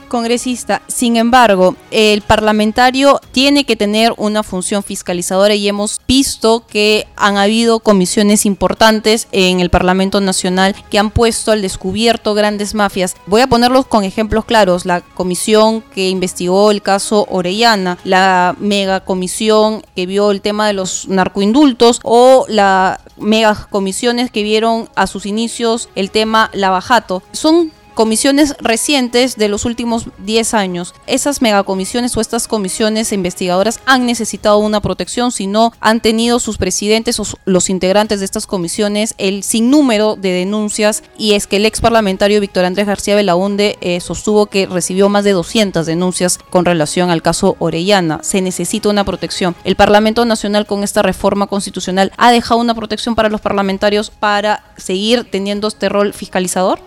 congresista. 0.08 0.82
Sin 0.88 1.16
embargo, 1.16 1.76
el 1.90 2.22
parlamentario 2.22 3.20
tiene 3.32 3.64
que 3.64 3.76
tener 3.76 4.12
una 4.16 4.42
función 4.42 4.82
fiscalizadora 4.82 5.54
y 5.54 5.68
hemos 5.68 6.00
visto 6.08 6.64
que 6.66 7.06
han 7.16 7.36
habido 7.36 7.80
comisiones 7.80 8.46
importantes 8.46 9.28
en 9.32 9.60
el 9.60 9.70
Parlamento 9.70 10.20
Nacional 10.20 10.74
que 10.90 10.98
han 10.98 11.10
puesto 11.10 11.52
al 11.52 11.62
descubierto 11.62 12.34
grandes 12.34 12.74
mafias. 12.74 13.14
Voy 13.26 13.42
a 13.42 13.46
ponerlos 13.46 13.86
con 13.86 14.04
ejemplos 14.04 14.44
claros. 14.44 14.86
La 14.86 15.00
comisión 15.00 15.82
que 15.94 16.08
investigó 16.08 16.70
el 16.70 16.82
caso 16.82 17.26
Orellana, 17.30 17.98
la 18.04 18.56
mega 18.58 19.00
comisión 19.00 19.82
que 19.94 20.06
vio 20.06 20.30
el 20.30 20.40
tema 20.40 20.66
de 20.66 20.72
los 20.72 21.08
narcoindultos 21.08 22.00
o 22.02 22.46
la 22.48 23.00
mega 23.16 23.68
comisiones 23.70 24.30
que 24.30 24.42
vieron 24.42 24.88
a 24.94 25.06
sus 25.06 25.26
inicios 25.26 25.88
el 25.94 26.10
tema 26.10 26.50
Lavajato. 26.52 27.22
Son 27.32 27.72
comisiones 27.98 28.54
recientes 28.60 29.34
de 29.34 29.48
los 29.48 29.64
últimos 29.64 30.04
10 30.18 30.54
años. 30.54 30.94
Esas 31.08 31.42
megacomisiones 31.42 32.16
o 32.16 32.20
estas 32.20 32.46
comisiones 32.46 33.12
investigadoras 33.12 33.80
han 33.86 34.06
necesitado 34.06 34.58
una 34.58 34.80
protección, 34.80 35.32
si 35.32 35.48
no 35.48 35.72
han 35.80 35.98
tenido 35.98 36.38
sus 36.38 36.58
presidentes 36.58 37.18
o 37.18 37.24
los 37.44 37.68
integrantes 37.68 38.20
de 38.20 38.24
estas 38.24 38.46
comisiones 38.46 39.16
el 39.18 39.42
sinnúmero 39.42 40.14
de 40.14 40.30
denuncias 40.30 41.02
y 41.18 41.32
es 41.32 41.48
que 41.48 41.56
el 41.56 41.66
ex 41.66 41.80
parlamentario 41.80 42.40
Víctor 42.40 42.66
Andrés 42.66 42.86
García 42.86 43.16
Belaunde 43.16 43.76
eh, 43.80 43.98
sostuvo 43.98 44.46
que 44.46 44.66
recibió 44.66 45.08
más 45.08 45.24
de 45.24 45.32
200 45.32 45.84
denuncias 45.84 46.38
con 46.50 46.64
relación 46.64 47.10
al 47.10 47.20
caso 47.20 47.56
Orellana. 47.58 48.20
Se 48.22 48.40
necesita 48.40 48.90
una 48.90 49.02
protección. 49.02 49.56
El 49.64 49.74
Parlamento 49.74 50.24
Nacional 50.24 50.66
con 50.66 50.84
esta 50.84 51.02
reforma 51.02 51.48
constitucional 51.48 52.12
ha 52.16 52.30
dejado 52.30 52.60
una 52.60 52.76
protección 52.76 53.16
para 53.16 53.28
los 53.28 53.40
parlamentarios 53.40 54.10
para 54.10 54.62
seguir 54.76 55.28
teniendo 55.28 55.66
este 55.66 55.88
rol 55.88 56.12
fiscalizador. 56.12 56.78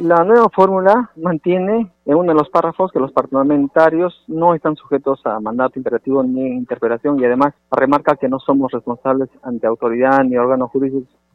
La 0.00 0.24
nueva 0.24 0.48
fórmula 0.48 1.10
mantiene 1.16 1.90
en 2.06 2.14
uno 2.14 2.32
de 2.32 2.38
los 2.38 2.48
párrafos 2.48 2.90
que 2.90 2.98
los 2.98 3.12
parlamentarios 3.12 4.24
no 4.28 4.54
están 4.54 4.74
sujetos 4.74 5.20
a 5.26 5.38
mandato 5.40 5.78
imperativo 5.78 6.22
ni 6.22 6.46
interpelación 6.46 7.20
y 7.20 7.26
además 7.26 7.52
remarca 7.70 8.16
que 8.16 8.26
no 8.26 8.38
somos 8.38 8.72
responsables 8.72 9.28
ante 9.42 9.66
autoridad 9.66 10.24
ni 10.24 10.38
órgano 10.38 10.72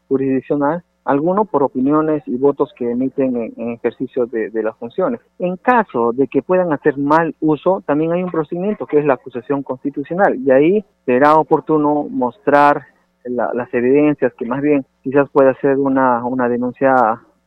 jurisdiccional 0.07 0.83
alguno 1.03 1.45
por 1.45 1.61
opiniones 1.61 2.23
y 2.25 2.37
votos 2.37 2.73
que 2.75 2.89
emiten 2.89 3.53
en, 3.55 3.73
ejercicio 3.73 4.25
de, 4.25 4.49
las 4.63 4.75
funciones. 4.77 5.21
En 5.37 5.57
caso 5.57 6.11
de 6.11 6.27
que 6.27 6.41
puedan 6.41 6.73
hacer 6.73 6.97
mal 6.97 7.35
uso, 7.41 7.83
también 7.85 8.13
hay 8.13 8.23
un 8.23 8.31
procedimiento 8.31 8.87
que 8.87 8.97
es 8.97 9.05
la 9.05 9.13
acusación 9.13 9.61
constitucional 9.61 10.39
y 10.43 10.49
ahí 10.49 10.85
será 11.05 11.35
oportuno 11.35 12.07
mostrar 12.09 12.87
las 13.25 13.71
evidencias 13.75 14.33
que 14.33 14.47
más 14.47 14.63
bien 14.63 14.87
quizás 15.03 15.29
pueda 15.29 15.53
ser 15.61 15.77
una, 15.77 16.25
una 16.25 16.49
denuncia 16.49 16.95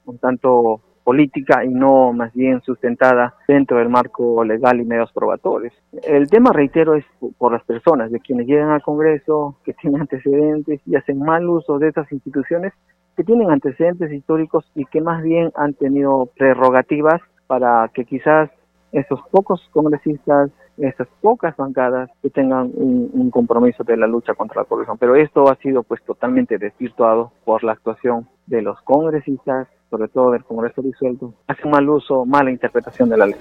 un 0.06 0.18
tanto 0.18 0.80
política 1.08 1.64
y 1.64 1.68
no 1.68 2.12
más 2.12 2.34
bien 2.34 2.60
sustentada 2.60 3.34
dentro 3.48 3.78
del 3.78 3.88
marco 3.88 4.44
legal 4.44 4.78
y 4.78 4.84
medios 4.84 5.10
probatorios. 5.10 5.72
El 6.02 6.28
tema, 6.28 6.52
reitero, 6.52 6.96
es 6.96 7.04
por 7.38 7.50
las 7.50 7.64
personas, 7.64 8.12
de 8.12 8.20
quienes 8.20 8.46
llegan 8.46 8.68
al 8.72 8.82
Congreso, 8.82 9.56
que 9.64 9.72
tienen 9.72 10.02
antecedentes 10.02 10.82
y 10.84 10.96
hacen 10.96 11.20
mal 11.20 11.48
uso 11.48 11.78
de 11.78 11.88
esas 11.88 12.12
instituciones 12.12 12.74
que 13.16 13.24
tienen 13.24 13.50
antecedentes 13.50 14.12
históricos 14.12 14.70
y 14.74 14.84
que 14.84 15.00
más 15.00 15.22
bien 15.22 15.50
han 15.54 15.72
tenido 15.72 16.28
prerrogativas 16.36 17.22
para 17.46 17.90
que 17.94 18.04
quizás 18.04 18.50
esos 18.92 19.20
pocos 19.30 19.66
congresistas, 19.72 20.50
esas 20.76 21.08
pocas 21.22 21.56
bancadas 21.56 22.10
que 22.20 22.28
tengan 22.28 22.70
un, 22.74 23.08
un, 23.14 23.30
compromiso 23.30 23.82
de 23.82 23.96
la 23.96 24.06
lucha 24.06 24.34
contra 24.34 24.60
la 24.60 24.68
corrupción. 24.68 24.98
Pero 24.98 25.16
esto 25.16 25.48
ha 25.48 25.56
sido 25.56 25.84
pues 25.84 26.02
totalmente 26.04 26.58
desvirtuado 26.58 27.32
por 27.46 27.64
la 27.64 27.72
actuación 27.72 28.28
de 28.48 28.62
los 28.62 28.80
congresistas 28.82 29.68
sobre 29.90 30.08
todo 30.08 30.32
del 30.32 30.44
Congreso 30.44 30.82
disuelto, 30.82 31.34
hace 31.46 31.66
mal 31.66 31.88
uso, 31.88 32.24
mala 32.24 32.50
interpretación 32.50 33.08
de 33.08 33.16
la 33.16 33.26
ley. 33.26 33.36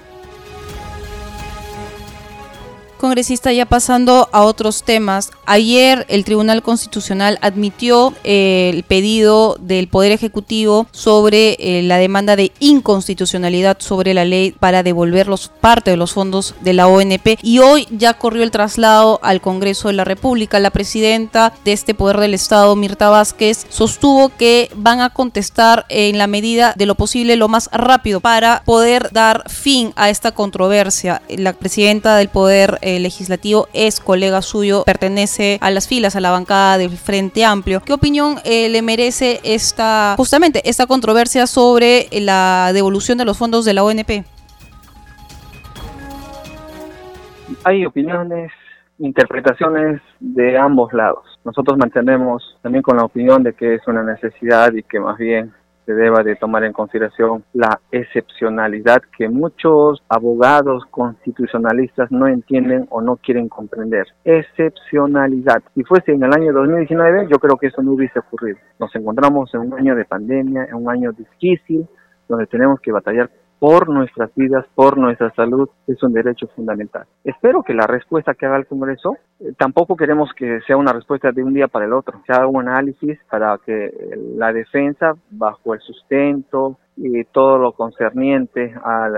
Congresista, 2.98 3.52
ya 3.52 3.66
pasando 3.66 4.28
a 4.32 4.42
otros 4.42 4.82
temas, 4.82 5.30
ayer 5.46 6.04
el 6.08 6.24
Tribunal 6.24 6.62
Constitucional 6.62 7.38
admitió 7.40 8.12
eh, 8.24 8.70
el 8.74 8.82
pedido 8.82 9.56
del 9.60 9.88
Poder 9.88 10.12
Ejecutivo 10.12 10.86
sobre 10.92 11.56
eh, 11.58 11.82
la 11.82 11.96
demanda 11.96 12.36
de 12.36 12.52
inconstitucionalidad 12.60 13.78
sobre 13.80 14.14
la 14.14 14.24
ley 14.24 14.52
para 14.52 14.82
devolver 14.82 15.28
los, 15.28 15.48
parte 15.48 15.90
de 15.90 15.96
los 15.96 16.12
fondos 16.12 16.54
de 16.60 16.72
la 16.72 16.88
ONP 16.88 17.38
y 17.42 17.60
hoy 17.60 17.86
ya 17.90 18.14
corrió 18.14 18.42
el 18.42 18.50
traslado 18.50 19.20
al 19.22 19.40
Congreso 19.40 19.88
de 19.88 19.94
la 19.94 20.04
República. 20.04 20.60
La 20.60 20.70
presidenta 20.70 21.52
de 21.64 21.72
este 21.72 21.94
Poder 21.94 22.18
del 22.18 22.34
Estado, 22.34 22.74
Mirta 22.76 23.08
Vázquez, 23.10 23.66
sostuvo 23.68 24.30
que 24.30 24.70
van 24.74 25.00
a 25.00 25.10
contestar 25.10 25.86
en 25.88 26.18
la 26.18 26.26
medida 26.26 26.74
de 26.76 26.86
lo 26.86 26.94
posible 26.94 27.36
lo 27.36 27.48
más 27.48 27.70
rápido 27.72 28.20
para 28.20 28.62
poder 28.64 29.10
dar 29.12 29.48
fin 29.48 29.92
a 29.96 30.10
esta 30.10 30.32
controversia. 30.32 31.22
La 31.28 31.52
presidenta 31.52 32.16
del 32.16 32.28
Poder 32.28 32.78
eh, 32.88 33.00
legislativo 33.00 33.68
es 33.74 34.00
colega 34.00 34.40
suyo, 34.40 34.82
pertenece 34.86 35.58
a 35.60 35.70
las 35.70 35.86
filas, 35.86 36.16
a 36.16 36.20
la 36.20 36.30
bancada 36.30 36.78
del 36.78 36.90
Frente 36.90 37.44
Amplio. 37.44 37.82
¿Qué 37.84 37.92
opinión 37.92 38.36
eh, 38.44 38.70
le 38.70 38.80
merece 38.80 39.40
esta, 39.44 40.14
justamente, 40.16 40.62
esta 40.64 40.86
controversia 40.86 41.46
sobre 41.46 42.06
la 42.12 42.70
devolución 42.72 43.18
de 43.18 43.26
los 43.26 43.36
fondos 43.36 43.66
de 43.66 43.74
la 43.74 43.84
ONP? 43.84 44.24
Hay 47.64 47.84
opiniones, 47.84 48.52
interpretaciones 48.98 50.00
de 50.20 50.56
ambos 50.56 50.92
lados. 50.94 51.24
Nosotros 51.44 51.76
mantenemos 51.76 52.56
también 52.62 52.82
con 52.82 52.96
la 52.96 53.04
opinión 53.04 53.42
de 53.42 53.52
que 53.52 53.74
es 53.74 53.86
una 53.86 54.02
necesidad 54.02 54.72
y 54.72 54.82
que 54.82 54.98
más 54.98 55.18
bien 55.18 55.52
se 55.88 55.94
deba 55.94 56.22
de 56.22 56.36
tomar 56.36 56.64
en 56.64 56.74
consideración 56.74 57.44
la 57.54 57.80
excepcionalidad 57.90 59.00
que 59.16 59.26
muchos 59.30 60.02
abogados 60.10 60.84
constitucionalistas 60.90 62.12
no 62.12 62.28
entienden 62.28 62.86
o 62.90 63.00
no 63.00 63.16
quieren 63.16 63.48
comprender. 63.48 64.06
Excepcionalidad. 64.22 65.62
Si 65.74 65.82
fuese 65.84 66.12
en 66.12 66.24
el 66.24 66.34
año 66.34 66.52
2019, 66.52 67.28
yo 67.30 67.38
creo 67.38 67.56
que 67.56 67.68
eso 67.68 67.82
no 67.82 67.92
hubiese 67.92 68.18
ocurrido. 68.18 68.58
Nos 68.78 68.94
encontramos 68.94 69.54
en 69.54 69.60
un 69.60 69.78
año 69.78 69.96
de 69.96 70.04
pandemia, 70.04 70.66
en 70.66 70.74
un 70.74 70.90
año 70.90 71.10
difícil, 71.12 71.88
donde 72.28 72.46
tenemos 72.48 72.78
que 72.80 72.92
batallar 72.92 73.30
por 73.58 73.88
nuestras 73.88 74.34
vidas, 74.34 74.64
por 74.74 74.98
nuestra 74.98 75.30
salud, 75.34 75.68
es 75.86 76.02
un 76.02 76.12
derecho 76.12 76.46
fundamental. 76.54 77.06
Espero 77.24 77.62
que 77.62 77.74
la 77.74 77.86
respuesta 77.86 78.34
que 78.34 78.46
haga 78.46 78.56
el 78.56 78.66
Congreso, 78.66 79.16
eh, 79.40 79.52
tampoco 79.56 79.96
queremos 79.96 80.30
que 80.34 80.60
sea 80.66 80.76
una 80.76 80.92
respuesta 80.92 81.32
de 81.32 81.42
un 81.42 81.54
día 81.54 81.68
para 81.68 81.86
el 81.86 81.92
otro, 81.92 82.20
se 82.26 82.32
haga 82.32 82.46
un 82.46 82.68
análisis 82.68 83.18
para 83.30 83.58
que 83.64 83.90
la 84.36 84.52
defensa, 84.52 85.14
bajo 85.30 85.74
el 85.74 85.80
sustento 85.80 86.78
y 86.96 87.24
todo 87.24 87.58
lo 87.58 87.72
concerniente 87.72 88.74
a 88.82 89.08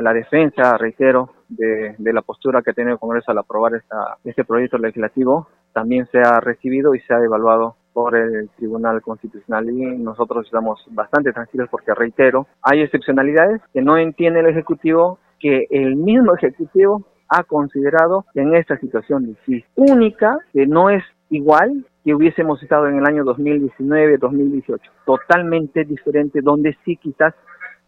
la, 0.00 0.12
defensa, 0.12 0.76
reitero, 0.76 1.30
de, 1.48 1.94
la 1.98 2.22
postura 2.22 2.62
que 2.62 2.72
tiene 2.72 2.92
el 2.92 2.98
Congreso 2.98 3.30
al 3.30 3.38
aprobar 3.38 3.74
esta, 3.74 4.18
este 4.24 4.44
proyecto 4.44 4.78
legislativo, 4.78 5.48
también 5.72 6.06
sea 6.06 6.40
recibido 6.40 6.94
y 6.94 7.00
sea 7.00 7.18
evaluado 7.18 7.76
por 7.94 8.14
el 8.16 8.50
Tribunal 8.56 9.00
Constitucional 9.00 9.70
y 9.70 9.96
nosotros 9.96 10.44
estamos 10.44 10.84
bastante 10.90 11.32
tranquilos 11.32 11.68
porque, 11.70 11.94
reitero, 11.94 12.46
hay 12.60 12.82
excepcionalidades 12.82 13.62
que 13.72 13.80
no 13.80 13.96
entiende 13.96 14.40
el 14.40 14.48
Ejecutivo, 14.48 15.18
que 15.38 15.66
el 15.70 15.96
mismo 15.96 16.34
Ejecutivo 16.34 17.06
ha 17.28 17.44
considerado 17.44 18.26
en 18.34 18.54
esta 18.54 18.76
situación 18.78 19.26
difícil, 19.26 19.64
única, 19.76 20.36
que 20.52 20.66
no 20.66 20.90
es 20.90 21.02
igual 21.30 21.86
que 22.04 22.14
hubiésemos 22.14 22.62
estado 22.62 22.88
en 22.88 22.98
el 22.98 23.06
año 23.06 23.24
2019, 23.24 24.18
2018, 24.18 24.90
totalmente 25.06 25.84
diferente, 25.84 26.40
donde 26.42 26.76
sí 26.84 26.96
quizás 26.96 27.32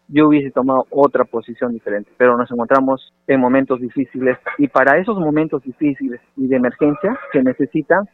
yo 0.07 0.29
hubiese 0.29 0.51
tomado 0.51 0.85
otra 0.89 1.25
posición 1.25 1.73
diferente, 1.73 2.09
pero 2.17 2.37
nos 2.37 2.49
encontramos 2.49 3.13
en 3.27 3.41
momentos 3.41 3.81
difíciles 3.81 4.37
y 4.57 4.69
para 4.69 4.97
esos 4.97 5.19
momentos 5.19 5.61
difíciles 5.63 6.21
y 6.37 6.47
de 6.47 6.55
emergencia 6.55 7.19
se 7.33 7.43
necesitan 7.43 8.05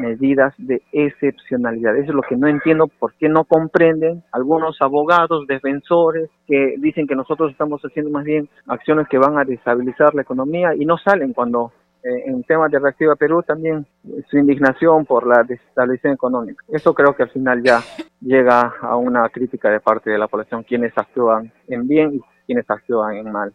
medidas 0.00 0.54
de 0.58 0.82
excepcionalidad. 0.92 1.96
Eso 1.96 2.10
es 2.10 2.14
lo 2.14 2.22
que 2.22 2.36
no 2.36 2.48
entiendo 2.48 2.86
por 2.86 3.14
qué 3.14 3.28
no 3.28 3.44
comprenden 3.44 4.22
algunos 4.32 4.80
abogados, 4.80 5.46
defensores, 5.46 6.30
que 6.46 6.74
dicen 6.78 7.06
que 7.06 7.14
nosotros 7.14 7.52
estamos 7.52 7.80
haciendo 7.82 8.10
más 8.10 8.24
bien 8.24 8.48
acciones 8.66 9.08
que 9.08 9.18
van 9.18 9.38
a 9.38 9.44
destabilizar 9.44 10.14
la 10.14 10.22
economía 10.22 10.74
y 10.74 10.84
no 10.84 10.98
salen 10.98 11.32
cuando 11.32 11.72
eh, 12.02 12.22
en 12.26 12.42
temas 12.44 12.70
de 12.70 12.78
Reactiva 12.78 13.14
Perú 13.14 13.42
también 13.42 13.86
su 14.30 14.38
indignación 14.38 15.04
por 15.04 15.26
la 15.26 15.42
desestabilización 15.42 16.14
económica. 16.14 16.64
Eso 16.68 16.94
creo 16.94 17.14
que 17.14 17.24
al 17.24 17.30
final 17.30 17.62
ya 17.62 17.80
llega 18.20 18.72
a 18.80 18.96
una 18.96 19.28
crítica 19.28 19.70
de 19.70 19.80
parte 19.80 20.10
de 20.10 20.18
la 20.18 20.26
población, 20.26 20.62
quienes 20.62 20.96
actúan 20.96 21.52
en 21.68 21.86
bien 21.86 22.14
y 22.14 22.20
quienes 22.46 22.68
actúan 22.70 23.16
en 23.16 23.30
mal. 23.30 23.52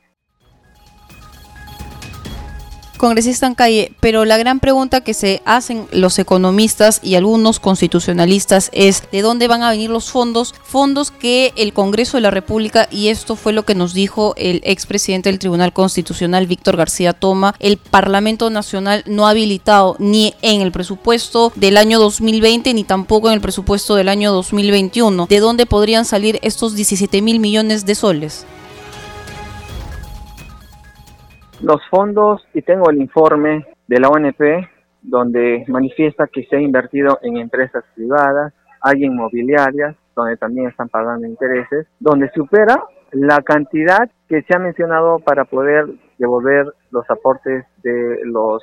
Congresista 2.98 3.48
en 3.48 3.56
calle, 3.56 3.92
pero 4.00 4.26
la 4.26 4.38
gran 4.38 4.60
pregunta 4.60 5.02
que 5.02 5.14
se 5.14 5.42
hacen 5.46 5.88
los 5.92 6.20
economistas 6.20 7.00
y 7.04 7.16
algunos 7.16 7.60
constitucionalistas 7.60 8.70
es 8.74 9.04
de 9.12 9.22
dónde 9.22 9.48
van 9.48 9.64
a 9.64 9.70
venir 9.70 9.90
los 9.90 10.12
fondos, 10.12 10.54
fondos 10.64 11.12
que 11.12 11.54
el 11.56 11.74
Congreso 11.74 12.18
de 12.18 12.22
la 12.22 12.32
República, 12.32 12.88
y 12.92 13.10
esto 13.10 13.36
fue 13.36 13.54
lo 13.54 13.64
que 13.64 13.76
nos 13.76 13.94
dijo 13.94 14.34
el 14.38 14.62
expresidente 14.64 15.30
del 15.30 15.40
Tribunal 15.40 15.74
Constitucional, 15.74 16.48
Víctor 16.48 16.78
García 16.78 17.14
Toma, 17.14 17.56
el 17.60 17.78
Parlamento 17.78 18.50
Nacional 18.50 19.04
no 19.06 19.28
ha 19.28 19.32
habilitado 19.32 19.96
ni 20.00 20.34
en 20.42 20.62
el 20.62 20.72
presupuesto 20.72 21.52
del 21.56 21.78
año 21.78 22.00
2020 22.00 22.74
ni 22.74 22.84
tampoco 22.84 23.28
en 23.28 23.36
el 23.36 23.42
presupuesto 23.42 23.96
del 23.96 24.10
año 24.10 24.32
2021. 24.32 25.28
¿De 25.28 25.40
dónde 25.40 25.66
podrían 25.66 26.06
salir 26.06 26.40
estos 26.42 26.76
17 26.76 27.22
mil 27.22 27.40
millones 27.40 27.86
de 27.86 27.96
soles? 27.96 28.46
Los 31.66 31.82
fondos, 31.90 32.48
y 32.54 32.62
tengo 32.62 32.92
el 32.92 33.02
informe 33.02 33.66
de 33.88 34.00
la 34.00 34.10
ONP, 34.10 34.70
donde 35.02 35.66
manifiesta 35.68 36.28
que 36.28 36.44
se 36.44 36.58
ha 36.58 36.62
invertido 36.62 37.18
en 37.24 37.38
empresas 37.38 37.84
privadas, 37.96 38.54
hay 38.82 39.04
inmobiliarias, 39.04 39.96
donde 40.16 40.38
también 40.38 40.68
están 40.68 40.90
pagando 40.90 41.26
intereses, 41.26 41.88
donde 42.00 42.30
supera 42.36 42.84
la 43.14 43.42
cantidad 43.42 44.08
que 44.30 44.44
se 44.44 44.56
ha 44.56 44.60
mencionado 44.60 45.18
para 45.18 45.46
poder 45.46 45.88
devolver 46.20 46.68
los 46.92 47.10
aportes 47.10 47.66
de 47.82 48.20
los 48.26 48.62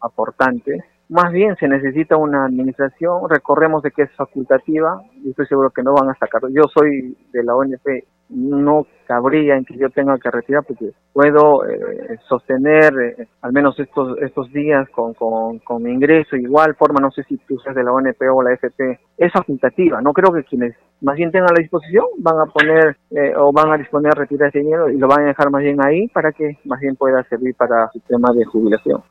aportantes 0.00 0.82
más 1.12 1.30
bien 1.30 1.56
se 1.56 1.68
necesita 1.68 2.16
una 2.16 2.46
administración, 2.46 3.28
recorremos 3.28 3.82
de 3.82 3.90
que 3.90 4.02
es 4.02 4.12
facultativa 4.12 5.02
y 5.22 5.28
estoy 5.28 5.46
seguro 5.46 5.68
que 5.68 5.82
no 5.82 5.92
van 5.92 6.08
a 6.08 6.14
sacar. 6.14 6.40
Yo 6.50 6.62
soy 6.74 7.14
de 7.32 7.44
la 7.44 7.54
ONP, 7.54 8.04
no 8.34 8.86
cabría 9.06 9.56
en 9.56 9.64
que 9.64 9.76
yo 9.76 9.90
tenga 9.90 10.16
que 10.18 10.30
retirar 10.30 10.64
porque 10.66 10.92
puedo 11.12 11.66
eh, 11.68 12.18
sostener 12.28 12.92
eh, 13.00 13.28
al 13.42 13.52
menos 13.52 13.78
estos 13.78 14.16
estos 14.22 14.50
días 14.52 14.88
con, 14.90 15.12
con, 15.14 15.82
mi 15.82 15.92
ingreso. 15.92 16.36
Igual 16.36 16.74
forma, 16.76 17.00
no 17.00 17.10
sé 17.10 17.22
si 17.24 17.36
tú 17.38 17.58
seas 17.58 17.74
de 17.74 17.84
la 17.84 17.92
ONP 17.92 18.20
o 18.32 18.42
la 18.42 18.54
FP, 18.54 19.00
es 19.18 19.32
facultativa. 19.32 20.00
No 20.00 20.12
creo 20.12 20.32
que 20.32 20.44
quienes 20.44 20.74
más 21.00 21.16
bien 21.16 21.30
tengan 21.30 21.50
la 21.54 21.60
disposición 21.60 22.06
van 22.18 22.36
a 22.38 22.50
poner 22.50 22.96
eh, 23.10 23.34
o 23.36 23.52
van 23.52 23.72
a 23.72 23.78
disponer 23.78 24.12
a 24.14 24.20
retirar 24.20 24.48
ese 24.48 24.60
dinero 24.60 24.88
y 24.88 24.98
lo 24.98 25.08
van 25.08 25.22
a 25.22 25.28
dejar 25.28 25.50
más 25.50 25.62
bien 25.62 25.78
ahí 25.84 26.08
para 26.08 26.32
que 26.32 26.58
más 26.64 26.80
bien 26.80 26.96
pueda 26.96 27.22
servir 27.24 27.54
para 27.56 27.88
su 27.92 28.00
tema 28.00 28.28
de 28.34 28.44
jubilación 28.44 29.02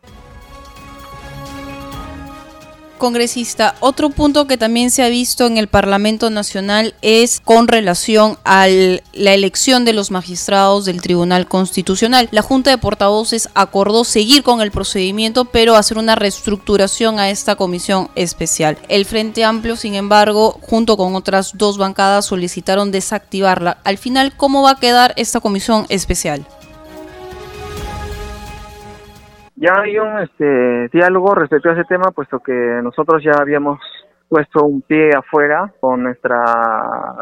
congresista, 3.02 3.74
otro 3.80 4.12
punto 4.12 4.46
que 4.46 4.58
también 4.58 4.92
se 4.92 5.02
ha 5.02 5.10
visto 5.10 5.48
en 5.48 5.58
el 5.58 5.68
Parlamento 5.68 6.30
Nacional 6.30 6.94
es 7.02 7.42
con 7.44 7.68
relación 7.68 8.38
a 8.46 8.68
la 8.68 9.34
elección 9.34 9.86
de 9.86 9.94
los 9.94 10.12
magistrados 10.12 10.86
del 10.86 11.02
Tribunal 11.02 11.48
Constitucional. 11.48 12.30
La 12.32 12.44
Junta 12.44 12.70
de 12.70 12.78
Portavoces 12.78 13.50
acordó 13.56 14.04
seguir 14.04 14.44
con 14.44 14.62
el 14.62 14.70
procedimiento, 14.70 15.46
pero 15.46 15.76
hacer 15.76 15.98
una 15.98 16.14
reestructuración 16.14 17.20
a 17.20 17.32
esta 17.32 17.56
comisión 17.56 18.12
especial. 18.14 18.78
El 18.88 19.06
Frente 19.06 19.44
Amplio, 19.44 19.76
sin 19.78 19.96
embargo, 19.96 20.60
junto 20.62 20.96
con 20.96 21.16
otras 21.16 21.54
dos 21.56 21.80
bancadas, 21.80 22.28
solicitaron 22.28 22.92
desactivarla. 22.92 23.80
Al 23.84 23.98
final, 23.98 24.38
¿cómo 24.38 24.62
va 24.62 24.72
a 24.72 24.80
quedar 24.80 25.16
esta 25.18 25.40
comisión 25.40 25.88
especial? 25.90 26.46
Ya 29.62 29.80
hay 29.80 30.00
un 30.00 30.18
este, 30.18 30.90
diálogo 30.92 31.36
respecto 31.36 31.70
a 31.70 31.74
ese 31.74 31.84
tema, 31.84 32.10
puesto 32.10 32.40
que 32.40 32.52
nosotros 32.82 33.24
ya 33.24 33.34
habíamos 33.40 33.80
puesto 34.28 34.66
un 34.66 34.82
pie 34.82 35.12
afuera 35.16 35.72
con 35.80 36.02
nuestra 36.02 36.44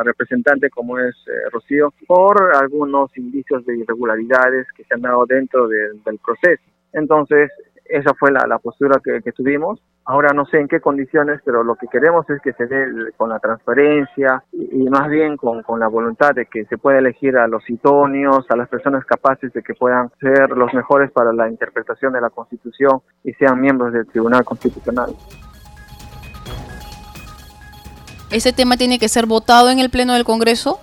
representante 0.06 0.70
como 0.70 0.98
es 1.00 1.16
eh, 1.28 1.50
Rocío 1.52 1.94
por 2.08 2.56
algunos 2.56 3.10
indicios 3.18 3.66
de 3.66 3.80
irregularidades 3.80 4.68
que 4.72 4.86
se 4.86 4.94
han 4.94 5.02
dado 5.02 5.26
dentro 5.26 5.68
del 5.68 6.00
proceso. 6.26 6.64
Entonces, 6.94 7.52
esa 7.90 8.14
fue 8.14 8.32
la, 8.32 8.46
la 8.48 8.60
postura 8.60 9.00
que, 9.04 9.22
que, 9.22 9.32
tuvimos. 9.32 9.82
Ahora 10.06 10.32
no 10.34 10.46
sé 10.46 10.60
en 10.60 10.68
qué 10.68 10.80
condiciones, 10.80 11.42
pero 11.44 11.64
lo 11.64 11.76
que 11.76 11.88
queremos 11.88 12.30
es 12.30 12.40
que 12.42 12.54
se 12.54 12.68
dé 12.68 12.86
con 13.18 13.30
la 13.30 13.40
transparencia 13.40 14.44
y, 14.52 14.88
más 14.90 15.10
bien 15.10 15.38
con, 15.38 15.64
con, 15.64 15.80
la 15.80 15.88
voluntad 15.88 16.32
de 16.34 16.46
que 16.46 16.66
se 16.66 16.78
pueda 16.78 17.00
elegir 17.00 17.38
a 17.38 17.48
los 17.48 17.68
idóneos, 17.70 18.46
a 18.50 18.56
las 18.56 18.70
personas 18.70 19.04
capaces 19.06 19.52
de 19.54 19.64
que 19.64 19.74
puedan 19.74 20.10
ser 20.20 20.52
los 20.52 20.74
mejores 20.74 21.12
para 21.12 21.34
la 21.34 21.50
interpretación 21.50 22.14
de 22.14 22.22
la 22.22 22.30
Constitución 22.30 23.02
y 23.24 23.34
sean 23.34 23.60
miembros 23.60 23.92
del 23.92 24.08
Tribunal 24.08 24.46
Constitucional. 24.46 25.10
¿Ese 28.32 28.54
tema 28.54 28.78
tiene 28.78 29.00
que 29.00 29.10
ser 29.10 29.26
votado 29.26 29.72
en 29.72 29.80
el 29.80 29.90
Pleno 29.90 30.14
del 30.14 30.24
Congreso? 30.24 30.80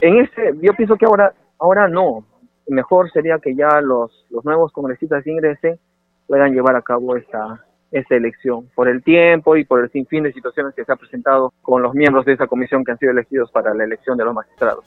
En 0.00 0.18
este, 0.18 0.54
yo 0.62 0.72
pienso 0.74 0.96
que 0.96 1.06
ahora, 1.06 1.34
ahora 1.58 1.88
no, 1.88 2.24
mejor 2.68 3.10
sería 3.10 3.38
que 3.38 3.54
ya 3.54 3.80
los, 3.80 4.26
los 4.30 4.44
nuevos 4.44 4.72
congresistas 4.72 5.26
ingresen 5.26 5.78
puedan 6.26 6.52
llevar 6.52 6.76
a 6.76 6.82
cabo 6.82 7.16
esta, 7.16 7.64
esta 7.90 8.14
elección, 8.14 8.68
por 8.74 8.88
el 8.88 9.02
tiempo 9.02 9.56
y 9.56 9.64
por 9.64 9.82
el 9.82 9.90
sinfín 9.90 10.24
de 10.24 10.32
situaciones 10.32 10.74
que 10.74 10.84
se 10.84 10.92
ha 10.92 10.96
presentado 10.96 11.52
con 11.62 11.82
los 11.82 11.94
miembros 11.94 12.26
de 12.26 12.34
esa 12.34 12.46
comisión 12.46 12.84
que 12.84 12.92
han 12.92 12.98
sido 12.98 13.12
elegidos 13.12 13.50
para 13.50 13.74
la 13.74 13.84
elección 13.84 14.16
de 14.18 14.24
los 14.24 14.34
magistrados. 14.34 14.84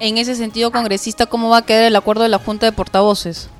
En 0.00 0.18
ese 0.18 0.34
sentido, 0.34 0.70
congresista, 0.72 1.26
¿cómo 1.26 1.50
va 1.50 1.58
a 1.58 1.66
quedar 1.66 1.84
el 1.84 1.96
acuerdo 1.96 2.22
de 2.22 2.28
la 2.28 2.38
Junta 2.38 2.66
de 2.66 2.72
Portavoces? 2.72 3.50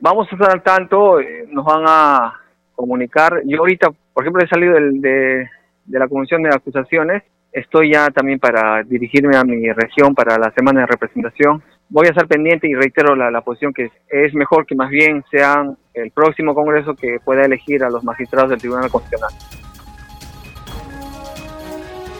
Vamos 0.00 0.28
a 0.30 0.34
estar 0.34 0.50
al 0.50 0.62
tanto, 0.62 1.20
eh, 1.20 1.46
nos 1.50 1.64
van 1.64 1.84
a 1.86 2.34
comunicar. 2.74 3.42
Yo 3.44 3.58
ahorita, 3.58 3.90
por 4.12 4.24
ejemplo, 4.24 4.42
he 4.42 4.48
salido 4.48 4.74
del, 4.74 5.00
de, 5.00 5.48
de 5.84 5.98
la 5.98 6.08
Comisión 6.08 6.42
de 6.42 6.50
Acusaciones 6.54 7.22
Estoy 7.52 7.92
ya 7.92 8.10
también 8.10 8.38
para 8.38 8.82
dirigirme 8.82 9.36
a 9.36 9.44
mi 9.44 9.72
región 9.72 10.14
para 10.14 10.38
la 10.38 10.52
semana 10.52 10.80
de 10.80 10.86
representación. 10.86 11.62
Voy 11.88 12.06
a 12.06 12.10
estar 12.10 12.26
pendiente 12.26 12.68
y 12.68 12.74
reitero 12.74 13.16
la, 13.16 13.40
posición 13.40 13.72
que 13.72 13.90
es 14.08 14.34
mejor 14.34 14.66
que 14.66 14.74
más 14.74 14.90
bien 14.90 15.24
sean 15.30 15.76
el 15.94 16.10
próximo 16.10 16.54
Congreso 16.54 16.94
que 16.94 17.18
pueda 17.24 17.44
elegir 17.44 17.82
a 17.82 17.90
los 17.90 18.04
magistrados 18.04 18.50
del 18.50 18.58
Tribunal 18.58 18.90
Constitucional. 18.90 19.32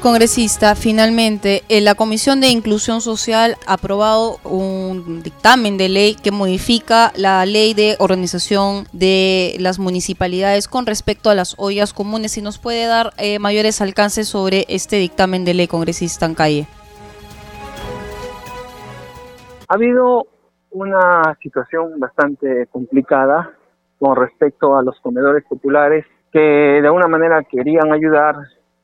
Congresista, 0.00 0.76
finalmente, 0.76 1.64
eh, 1.68 1.80
la 1.80 1.96
Comisión 1.96 2.40
de 2.40 2.46
Inclusión 2.48 3.00
Social 3.00 3.56
ha 3.66 3.72
aprobado 3.72 4.36
un 4.44 5.24
dictamen 5.24 5.76
de 5.76 5.88
ley 5.88 6.14
que 6.14 6.30
modifica 6.30 7.10
la 7.16 7.44
ley 7.44 7.74
de 7.74 7.96
organización 7.98 8.84
de 8.92 9.56
las 9.58 9.80
municipalidades 9.80 10.68
con 10.68 10.86
respecto 10.86 11.30
a 11.30 11.34
las 11.34 11.56
ollas 11.58 11.92
comunes. 11.92 12.30
Si 12.30 12.42
nos 12.42 12.58
puede 12.60 12.86
dar 12.86 13.10
eh, 13.18 13.40
mayores 13.40 13.80
alcances 13.80 14.28
sobre 14.28 14.66
este 14.68 14.96
dictamen 14.96 15.44
de 15.44 15.54
ley, 15.54 15.66
congresista 15.66 16.26
en 16.26 16.34
calle. 16.36 16.66
Ha 19.68 19.74
habido 19.74 20.28
una 20.70 21.36
situación 21.42 21.98
bastante 21.98 22.68
complicada 22.70 23.50
con 23.98 24.14
respecto 24.14 24.76
a 24.76 24.82
los 24.84 24.98
comedores 25.00 25.44
populares 25.48 26.06
que 26.32 26.38
de 26.38 26.86
alguna 26.86 27.08
manera 27.08 27.42
querían 27.42 27.92
ayudar 27.92 28.36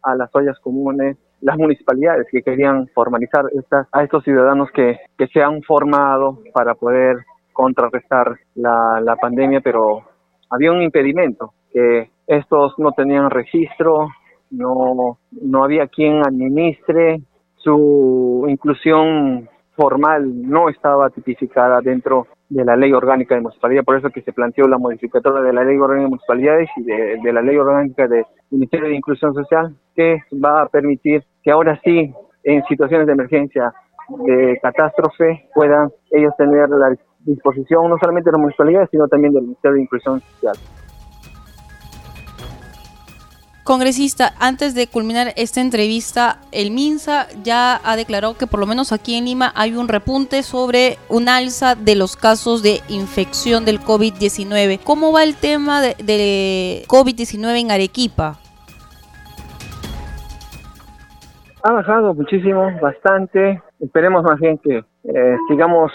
a 0.04 0.14
las 0.14 0.30
ollas 0.34 0.58
comunes, 0.60 1.16
las 1.40 1.56
municipalidades 1.56 2.26
que 2.30 2.42
querían 2.42 2.88
formalizar 2.94 3.44
estas, 3.52 3.86
a 3.92 4.02
estos 4.02 4.24
ciudadanos 4.24 4.70
que, 4.72 4.98
que 5.18 5.26
se 5.28 5.42
han 5.42 5.62
formado 5.62 6.38
para 6.52 6.74
poder 6.74 7.18
contrarrestar 7.52 8.36
la, 8.54 9.00
la 9.02 9.16
pandemia, 9.16 9.60
pero 9.60 10.02
había 10.50 10.72
un 10.72 10.82
impedimento, 10.82 11.52
que 11.72 12.10
estos 12.26 12.74
no 12.78 12.92
tenían 12.92 13.30
registro, 13.30 14.08
no, 14.50 15.18
no 15.30 15.64
había 15.64 15.86
quien 15.88 16.26
administre, 16.26 17.20
su 17.56 18.44
inclusión 18.48 19.48
formal 19.76 20.42
no 20.48 20.68
estaba 20.68 21.10
tipificada 21.10 21.80
dentro 21.80 22.26
de 22.54 22.64
la 22.64 22.76
ley 22.76 22.92
orgánica 22.92 23.34
de 23.34 23.40
municipalidad, 23.40 23.82
por 23.82 23.98
eso 23.98 24.10
que 24.10 24.22
se 24.22 24.32
planteó 24.32 24.68
la 24.68 24.78
modificatoria 24.78 25.42
de 25.42 25.52
la 25.52 25.64
ley 25.64 25.76
orgánica 25.76 26.04
de 26.04 26.08
municipalidades 26.10 26.68
y 26.76 26.82
de, 26.84 27.32
la 27.32 27.42
ley 27.42 27.56
orgánica 27.56 28.06
del 28.06 28.24
Ministerio 28.50 28.88
de 28.88 28.94
Inclusión 28.94 29.34
Social, 29.34 29.74
que 29.96 30.18
va 30.32 30.62
a 30.62 30.68
permitir 30.68 31.24
que 31.42 31.50
ahora 31.50 31.80
sí, 31.82 32.14
en 32.44 32.62
situaciones 32.66 33.08
de 33.08 33.12
emergencia, 33.12 33.72
de 34.24 34.56
catástrofe, 34.62 35.48
puedan 35.52 35.88
ellos 36.12 36.32
tener 36.38 36.68
la 36.68 36.94
disposición 37.24 37.88
no 37.88 37.96
solamente 37.98 38.30
de 38.30 38.32
las 38.32 38.40
municipalidades, 38.40 38.88
sino 38.90 39.08
también 39.08 39.32
del 39.32 39.42
Ministerio 39.42 39.74
de 39.74 39.82
Inclusión 39.82 40.20
Social. 40.20 40.54
Congresista, 43.64 44.34
antes 44.38 44.74
de 44.74 44.86
culminar 44.88 45.32
esta 45.36 45.62
entrevista, 45.62 46.38
el 46.52 46.70
MINSA 46.70 47.28
ya 47.42 47.80
ha 47.82 47.96
declarado 47.96 48.36
que 48.36 48.46
por 48.46 48.60
lo 48.60 48.66
menos 48.66 48.92
aquí 48.92 49.14
en 49.14 49.24
Lima 49.24 49.54
hay 49.56 49.74
un 49.74 49.88
repunte 49.88 50.42
sobre 50.42 50.98
un 51.08 51.30
alza 51.30 51.74
de 51.74 51.94
los 51.94 52.14
casos 52.14 52.62
de 52.62 52.82
infección 52.90 53.64
del 53.64 53.80
COVID-19. 53.80 54.80
¿Cómo 54.84 55.12
va 55.12 55.24
el 55.24 55.34
tema 55.34 55.80
de, 55.80 55.94
de 55.94 56.84
COVID-19 56.88 57.58
en 57.58 57.70
Arequipa? 57.70 58.38
Ha 61.66 61.72
bajado 61.72 62.12
muchísimo, 62.12 62.78
bastante. 62.78 63.62
Esperemos 63.80 64.22
más 64.22 64.38
bien 64.38 64.58
que 64.58 64.84
eh, 65.04 65.36
sigamos 65.48 65.90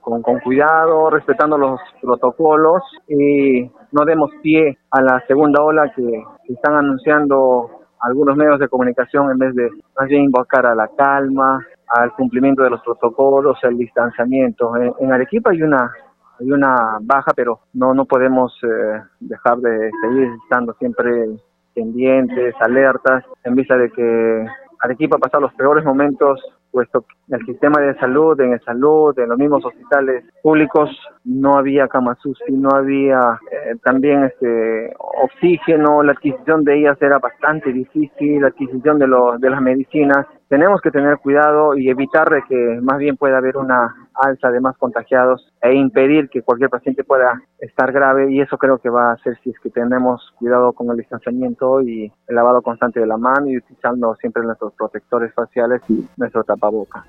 con, 0.00 0.40
cuidado, 0.40 1.10
respetando 1.10 1.56
los 1.56 1.78
protocolos 2.02 2.82
y 3.06 3.70
no 3.92 4.04
demos 4.04 4.32
pie 4.42 4.78
a 4.90 5.00
la 5.00 5.22
segunda 5.28 5.62
ola 5.62 5.92
que, 5.94 6.24
están 6.48 6.74
anunciando 6.74 7.70
algunos 8.00 8.36
medios 8.36 8.58
de 8.58 8.68
comunicación 8.68 9.30
en 9.30 9.38
vez 9.38 9.54
de 9.54 9.70
más 9.96 10.08
bien 10.08 10.24
invocar 10.24 10.66
a 10.66 10.74
la 10.74 10.88
calma, 10.88 11.64
al 11.86 12.12
cumplimiento 12.14 12.64
de 12.64 12.70
los 12.70 12.82
protocolos, 12.82 13.58
el 13.62 13.78
distanciamiento. 13.78 14.72
En, 14.98 15.12
Arequipa 15.12 15.52
hay 15.52 15.62
una 15.62 15.92
hay 16.40 16.50
una 16.50 16.98
baja, 17.00 17.30
pero 17.36 17.60
no 17.74 17.94
no 17.94 18.04
podemos 18.06 18.52
eh, 18.64 19.02
dejar 19.20 19.58
de 19.58 19.88
seguir 20.02 20.30
estando 20.42 20.72
siempre 20.80 21.38
pendientes, 21.76 22.54
alertas, 22.60 23.22
en 23.44 23.54
vista 23.54 23.76
de 23.76 23.90
que 23.90 24.46
Arequipa 24.80 25.16
ha 25.16 25.20
pasado 25.20 25.42
los 25.42 25.54
peores 25.54 25.84
momentos 25.84 26.40
puesto 26.76 27.00
que 27.00 27.34
el 27.34 27.46
sistema 27.46 27.80
de 27.80 27.94
salud, 27.98 28.38
en 28.38 28.52
el 28.52 28.60
salud, 28.60 29.18
en 29.18 29.30
los 29.30 29.38
mismos 29.38 29.64
hospitales 29.64 30.24
públicos, 30.42 30.90
no 31.24 31.56
había 31.56 31.88
camas 31.88 32.18
no 32.50 32.68
había 32.70 33.40
eh, 33.50 33.76
también 33.82 34.24
este 34.24 34.94
oxígeno, 34.98 36.02
la 36.02 36.12
adquisición 36.12 36.64
de 36.64 36.78
ellas 36.78 36.98
era 37.00 37.18
bastante 37.18 37.72
difícil, 37.72 38.42
la 38.42 38.48
adquisición 38.48 38.98
de, 38.98 39.06
los 39.06 39.40
de 39.40 39.48
las 39.48 39.62
medicinas. 39.62 40.26
Tenemos 40.48 40.82
que 40.82 40.90
tener 40.90 41.16
cuidado 41.16 41.74
y 41.78 41.88
evitar 41.88 42.28
que 42.46 42.78
más 42.82 42.98
bien 42.98 43.16
pueda 43.16 43.38
haber 43.38 43.56
una 43.56 44.05
alza 44.20 44.50
de 44.50 44.60
más 44.60 44.76
contagiados 44.76 45.52
e 45.60 45.74
impedir 45.74 46.28
que 46.28 46.42
cualquier 46.42 46.70
paciente 46.70 47.04
pueda 47.04 47.42
estar 47.58 47.92
grave 47.92 48.32
y 48.32 48.40
eso 48.40 48.58
creo 48.58 48.78
que 48.78 48.90
va 48.90 49.10
a 49.10 49.14
hacer 49.14 49.38
si 49.42 49.50
es 49.50 49.58
que 49.60 49.70
tenemos 49.70 50.32
cuidado 50.38 50.72
con 50.72 50.90
el 50.90 50.96
distanciamiento 50.96 51.80
y 51.82 52.12
el 52.28 52.34
lavado 52.34 52.62
constante 52.62 53.00
de 53.00 53.06
la 53.06 53.16
mano 53.16 53.48
y 53.48 53.58
utilizando 53.58 54.14
siempre 54.16 54.42
nuestros 54.42 54.72
protectores 54.74 55.32
faciales 55.34 55.82
y 55.88 56.06
nuestro 56.16 56.44
tapaboca. 56.44 57.04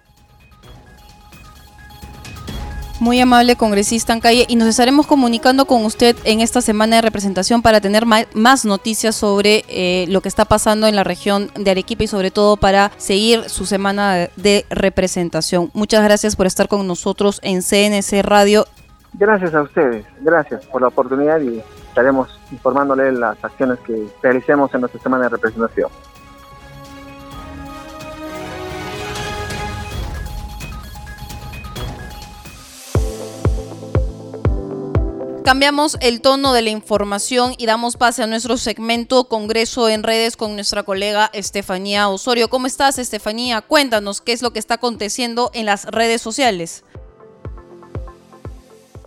Muy 2.99 3.21
amable 3.21 3.55
congresista 3.55 4.13
en 4.13 4.19
calle 4.19 4.45
y 4.47 4.55
nos 4.55 4.67
estaremos 4.67 5.05
comunicando 5.05 5.65
con 5.65 5.85
usted 5.85 6.15
en 6.23 6.41
esta 6.41 6.61
semana 6.61 6.95
de 6.95 7.03
representación 7.03 7.61
para 7.61 7.79
tener 7.79 8.05
más 8.07 8.65
noticias 8.65 9.15
sobre 9.15 9.63
eh, 9.67 10.05
lo 10.09 10.21
que 10.21 10.29
está 10.29 10.45
pasando 10.45 10.87
en 10.87 10.95
la 10.95 11.03
región 11.03 11.51
de 11.55 11.69
Arequipa 11.69 12.05
y 12.05 12.07
sobre 12.07 12.31
todo 12.31 12.57
para 12.57 12.91
seguir 12.97 13.49
su 13.49 13.67
semana 13.67 14.29
de 14.35 14.65
representación. 14.71 15.69
Muchas 15.73 16.03
gracias 16.03 16.35
por 16.35 16.47
estar 16.47 16.67
con 16.67 16.87
nosotros 16.87 17.39
en 17.43 17.61
CNC 17.61 18.23
Radio. 18.23 18.65
Gracias 19.13 19.53
a 19.53 19.61
ustedes, 19.61 20.03
gracias 20.21 20.65
por 20.65 20.81
la 20.81 20.87
oportunidad 20.87 21.39
y 21.39 21.61
estaremos 21.87 22.29
informándole 22.51 23.11
las 23.11 23.43
acciones 23.43 23.77
que 23.85 24.07
realicemos 24.23 24.73
en 24.73 24.81
nuestra 24.81 25.01
semana 25.01 25.25
de 25.25 25.29
representación. 25.29 25.89
Cambiamos 35.47 35.97
el 36.01 36.21
tono 36.21 36.51
de 36.51 36.61
la 36.61 36.71
información 36.71 37.53
y 37.57 37.67
damos 37.67 37.95
pase 37.95 38.21
a 38.21 38.27
nuestro 38.27 38.57
segmento 38.57 39.29
Congreso 39.29 39.87
en 39.87 40.03
redes 40.03 40.35
con 40.35 40.55
nuestra 40.55 40.83
colega 40.83 41.29
Estefanía 41.31 42.09
Osorio. 42.09 42.49
¿Cómo 42.49 42.67
estás, 42.67 42.99
Estefanía? 42.99 43.61
Cuéntanos 43.61 44.19
qué 44.19 44.33
es 44.33 44.43
lo 44.43 44.51
que 44.51 44.59
está 44.59 44.73
aconteciendo 44.73 45.49
en 45.53 45.65
las 45.65 45.85
redes 45.85 46.21
sociales. 46.21 46.83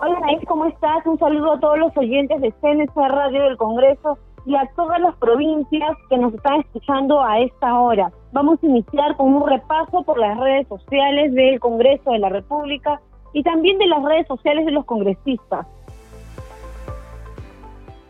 Hola, 0.00 0.18
Naís, 0.20 0.40
¿cómo 0.48 0.64
estás? 0.64 1.05
Un 1.05 1.18
saludo 1.18 1.53
a 1.53 1.61
todos 1.61 1.79
los 1.79 1.94
oyentes 1.98 2.40
de 2.40 2.50
CNC 2.53 2.96
Radio 2.96 3.42
del 3.42 3.59
Congreso 3.59 4.16
y 4.46 4.57
a 4.57 4.66
todas 4.76 4.98
las 4.98 5.14
provincias 5.16 5.94
que 6.09 6.16
nos 6.16 6.33
están 6.33 6.61
escuchando 6.61 7.22
a 7.22 7.38
esta 7.40 7.79
hora. 7.79 8.11
Vamos 8.33 8.59
a 8.62 8.66
iniciar 8.66 9.14
con 9.18 9.35
un 9.35 9.46
repaso 9.46 10.05
por 10.05 10.18
las 10.18 10.38
redes 10.38 10.66
sociales 10.68 11.35
del 11.35 11.61
Congreso 11.61 12.12
de 12.12 12.18
la 12.18 12.31
República 12.31 12.98
y 13.35 13.42
también 13.42 13.76
de 13.76 13.88
las 13.88 14.03
redes 14.03 14.26
sociales 14.26 14.64
de 14.64 14.72
los 14.72 14.87
congresistas. 14.87 15.66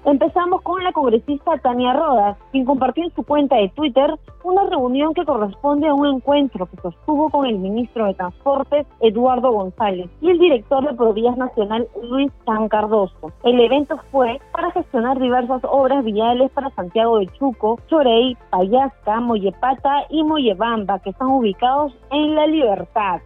Empezamos 0.05 0.63
con 0.63 0.83
la 0.83 0.93
congresista 0.93 1.59
Tania 1.59 1.93
Rodas, 1.93 2.39
quien 2.53 2.65
compartió 2.65 3.05
en 3.05 3.15
su 3.15 3.23
cuenta 3.23 3.57
de 3.57 3.69
Twitter 3.69 4.15
una 4.43 4.65
reunión 4.65 5.13
que 5.13 5.27
corresponde 5.27 5.89
a 5.89 5.95
un 5.95 6.07
encuentro 6.07 6.65
que 6.67 6.81
sostuvo 6.81 7.29
con 7.29 7.45
el 7.45 7.59
ministro 7.59 8.07
de 8.07 8.15
Transportes, 8.15 8.87
Eduardo 9.01 9.53
González, 9.53 10.09
y 10.23 10.31
el 10.31 10.39
director 10.39 10.89
de 10.89 10.97
Provías 10.97 11.37
Nacional, 11.37 11.87
Luis 12.03 12.33
San 12.47 12.69
Cardoso. 12.69 13.31
El 13.45 13.61
evento 13.61 13.99
fue 14.11 14.41
para 14.53 14.71
gestionar 14.71 15.19
diversas 15.19 15.61
obras 15.65 16.03
viales 16.03 16.51
para 16.53 16.71
Santiago 16.71 17.19
de 17.19 17.27
Chuco, 17.39 17.79
Chorey, 17.89 18.39
Payasca, 18.51 19.21
Mollepata 19.21 20.07
y 20.09 20.25
Mollebamba, 20.25 21.01
que 21.01 21.11
están 21.11 21.29
ubicados 21.29 21.93
en 22.11 22.35
La 22.35 22.47
Libertad. 22.47 23.21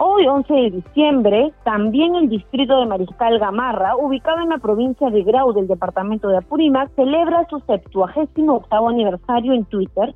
Hoy, 0.00 0.28
11 0.28 0.54
de 0.54 0.70
diciembre, 0.70 1.52
también 1.64 2.14
el 2.14 2.28
distrito 2.28 2.78
de 2.78 2.86
Mariscal 2.86 3.40
Gamarra, 3.40 3.96
ubicado 3.96 4.40
en 4.42 4.50
la 4.50 4.58
provincia 4.58 5.10
de 5.10 5.24
Grau 5.24 5.52
del 5.52 5.66
departamento 5.66 6.28
de 6.28 6.36
Apurímac, 6.36 6.94
celebra 6.94 7.44
su 7.50 7.58
78 7.58 8.88
aniversario 8.88 9.54
en 9.54 9.64
Twitter. 9.64 10.14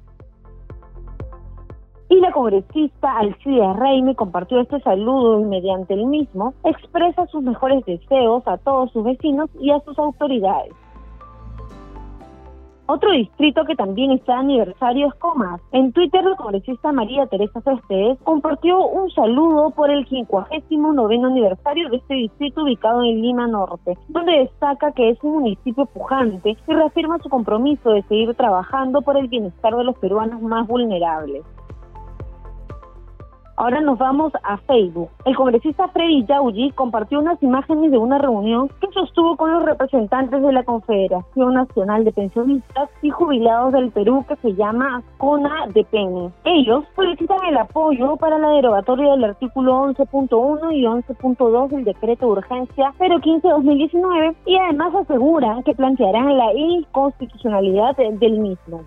Y 2.11 2.21
la 2.21 2.31
congresista 2.31 3.19
Alcida 3.19 3.73
Reime 3.73 4.15
compartió 4.15 4.61
este 4.61 4.79
saludo 4.83 5.41
y 5.41 5.47
mediante 5.47 5.95
el 5.95 6.07
mismo 6.07 6.55
expresa 6.63 7.27
sus 7.27 7.43
mejores 7.43 7.85
deseos 7.85 8.47
a 8.47 8.59
todos 8.59 8.93
sus 8.93 9.03
vecinos 9.03 9.51
y 9.59 9.73
a 9.73 9.81
sus 9.81 9.99
autoridades. 9.99 10.75
Otro 12.95 13.11
distrito 13.13 13.65
que 13.65 13.75
también 13.75 14.11
está 14.11 14.35
de 14.35 14.41
aniversario 14.41 15.07
es 15.07 15.15
Comas. 15.15 15.63
En 15.73 15.93
Twitter, 15.93 16.23
la 16.23 16.37
congresista 16.37 16.93
María 16.93 17.25
Teresa 17.25 17.63
Céspedes 17.63 18.19
compartió 18.23 18.87
un 18.87 19.11
saludo 19.13 19.71
por 19.71 19.91
el 19.91 20.07
59 20.07 21.17
aniversario 21.25 21.89
de 21.89 21.97
este 21.97 22.15
distrito 22.17 22.65
ubicado 22.65 23.03
en 23.03 23.23
Lima 23.23 23.47
Norte, 23.47 23.97
donde 24.09 24.41
destaca 24.41 24.93
que 24.93 25.09
es 25.09 25.19
un 25.25 25.41
municipio 25.41 25.87
pujante 25.87 26.55
y 26.69 26.73
reafirma 26.75 27.19
su 27.21 27.31
compromiso 27.31 27.93
de 27.93 28.03
seguir 28.03 28.35
trabajando 28.35 29.01
por 29.01 29.17
el 29.17 29.29
bienestar 29.29 29.75
de 29.75 29.85
los 29.85 29.97
peruanos 29.97 30.43
más 30.43 30.69
vulnerables. 30.69 31.45
Ahora 33.63 33.81
nos 33.81 33.97
vamos 33.97 34.33
a 34.43 34.57
Facebook. 34.57 35.09
El 35.25 35.37
congresista 35.37 35.87
Freddy 35.87 36.25
Yauji 36.27 36.73
compartió 36.73 37.21
unas 37.21 37.41
imágenes 37.45 37.93
de 37.93 37.97
una 37.97 38.19
reunión 38.19 38.69
que 38.81 38.89
sostuvo 38.93 39.37
con 39.37 39.53
los 39.53 39.65
representantes 39.65 40.43
de 40.43 40.53
la 40.53 40.65
Confederación 40.65 41.55
Nacional 41.55 42.03
de 42.03 42.11
Pensionistas 42.11 42.91
y 43.03 43.11
Jubilados 43.11 43.73
del 43.73 43.93
Perú 43.93 44.25
que 44.27 44.35
se 44.35 44.55
llama 44.57 45.05
CONA 45.19 45.69
de 45.73 45.85
Pene. 45.85 46.33
Ellos 46.43 46.83
solicitan 46.97 47.39
el 47.49 47.57
apoyo 47.57 48.17
para 48.17 48.37
la 48.37 48.49
derogatoria 48.49 49.13
del 49.13 49.23
artículo 49.27 49.93
11.1 49.93 50.73
y 50.75 50.83
11.2 50.83 51.69
del 51.69 51.85
decreto 51.85 52.27
de 52.27 52.33
urgencia 52.33 52.93
015-2019 52.99 54.35
y 54.45 54.57
además 54.57 54.93
aseguran 54.97 55.63
que 55.63 55.77
plantearán 55.77 56.37
la 56.37 56.53
inconstitucionalidad 56.53 57.97
del 57.97 58.41
mismo. 58.41 58.83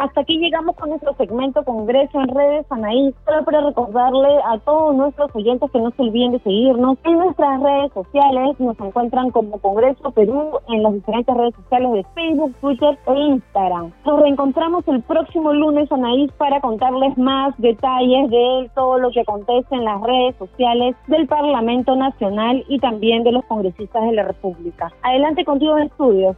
Hasta 0.00 0.22
aquí 0.22 0.38
llegamos 0.38 0.76
con 0.76 0.88
nuestro 0.88 1.14
segmento 1.16 1.62
Congreso 1.62 2.18
en 2.22 2.34
redes, 2.34 2.64
Anaí. 2.70 3.14
Solo 3.26 3.44
para 3.44 3.60
recordarle 3.60 4.30
a 4.46 4.56
todos 4.60 4.96
nuestros 4.96 5.30
oyentes 5.34 5.70
que 5.70 5.78
no 5.78 5.90
se 5.90 6.00
olviden 6.00 6.32
de 6.32 6.38
seguirnos 6.38 6.96
en 7.04 7.18
nuestras 7.18 7.62
redes 7.62 7.92
sociales. 7.92 8.58
Nos 8.58 8.80
encuentran 8.80 9.30
como 9.30 9.58
Congreso 9.58 10.10
Perú 10.12 10.52
en 10.68 10.82
las 10.82 10.94
diferentes 10.94 11.36
redes 11.36 11.54
sociales 11.54 11.92
de 11.92 12.04
Facebook, 12.14 12.54
Twitter 12.62 12.98
e 13.08 13.12
Instagram. 13.12 13.92
Nos 14.06 14.22
reencontramos 14.22 14.88
el 14.88 15.02
próximo 15.02 15.52
lunes, 15.52 15.92
Anaís, 15.92 16.32
para 16.32 16.62
contarles 16.62 17.18
más 17.18 17.52
detalles 17.58 18.30
de 18.30 18.70
todo 18.74 18.98
lo 18.98 19.10
que 19.10 19.20
acontece 19.20 19.74
en 19.74 19.84
las 19.84 20.00
redes 20.00 20.34
sociales 20.36 20.96
del 21.08 21.28
Parlamento 21.28 21.94
Nacional 21.94 22.64
y 22.68 22.78
también 22.78 23.22
de 23.22 23.32
los 23.32 23.44
congresistas 23.44 24.02
de 24.04 24.12
la 24.12 24.22
República. 24.22 24.90
Adelante 25.02 25.44
contigo 25.44 25.76
en 25.76 25.88
estudios. 25.88 26.36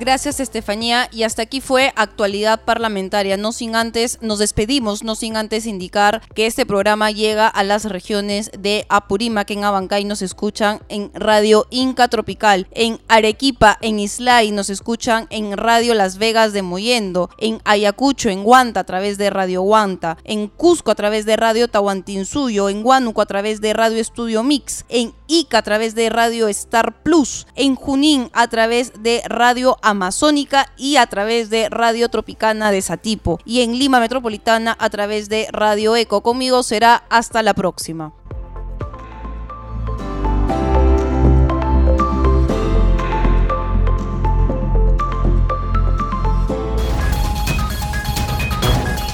Gracias 0.00 0.40
Estefanía 0.40 1.08
y 1.12 1.22
hasta 1.22 1.42
aquí 1.42 1.60
fue 1.60 1.92
actualidad 1.96 2.64
parlamentaria. 2.64 3.36
No 3.36 3.52
sin 3.52 3.76
antes, 3.76 4.18
nos 4.22 4.38
despedimos, 4.38 5.04
no 5.04 5.14
sin 5.14 5.36
antes 5.36 5.66
indicar 5.66 6.22
que 6.34 6.46
este 6.46 6.64
programa 6.64 7.10
llega 7.10 7.46
a 7.46 7.62
las 7.62 7.84
regiones 7.84 8.50
de 8.58 8.86
Apurímac, 8.88 9.50
en 9.50 9.64
Abancay 9.64 10.04
nos 10.04 10.22
escuchan 10.22 10.80
en 10.88 11.12
Radio 11.14 11.66
Inca 11.70 12.08
Tropical, 12.08 12.66
en 12.72 13.00
Arequipa, 13.06 13.78
en 13.82 14.00
Islay 14.00 14.50
nos 14.50 14.70
escuchan 14.70 15.26
en 15.30 15.56
Radio 15.56 15.94
Las 15.94 16.16
Vegas 16.16 16.52
de 16.54 16.62
Moyendo, 16.62 17.28
en 17.38 17.60
Ayacucho, 17.64 18.30
en 18.30 18.46
Huanta 18.46 18.80
a 18.80 18.84
través 18.84 19.18
de 19.18 19.28
Radio 19.28 19.62
Huanta, 19.62 20.16
en 20.24 20.48
Cusco 20.48 20.90
a 20.90 20.94
través 20.94 21.26
de 21.26 21.36
Radio 21.36 21.68
Tahuantinsuyo, 21.68 22.70
en 22.70 22.84
Huánuco 22.84 23.20
a 23.20 23.26
través 23.26 23.60
de 23.60 23.74
Radio 23.74 23.98
Estudio 23.98 24.42
Mix, 24.42 24.86
en 24.88 25.12
Ica 25.32 25.58
a 25.58 25.62
través 25.62 25.94
de 25.94 26.10
Radio 26.10 26.46
Star 26.48 27.02
Plus, 27.02 27.46
en 27.54 27.74
Junín 27.74 28.28
a 28.34 28.48
través 28.48 28.92
de 29.02 29.22
Radio 29.24 29.78
Amazónica 29.80 30.70
y 30.76 30.96
a 30.96 31.06
través 31.06 31.48
de 31.48 31.70
Radio 31.70 32.10
Tropicana 32.10 32.70
de 32.70 32.82
Satipo 32.82 33.38
y 33.46 33.62
en 33.62 33.78
Lima 33.78 33.98
Metropolitana 33.98 34.76
a 34.78 34.90
través 34.90 35.30
de 35.30 35.48
Radio 35.50 35.96
Eco. 35.96 36.22
Conmigo 36.22 36.62
será 36.62 37.04
hasta 37.08 37.42
la 37.42 37.54
próxima. 37.54 38.12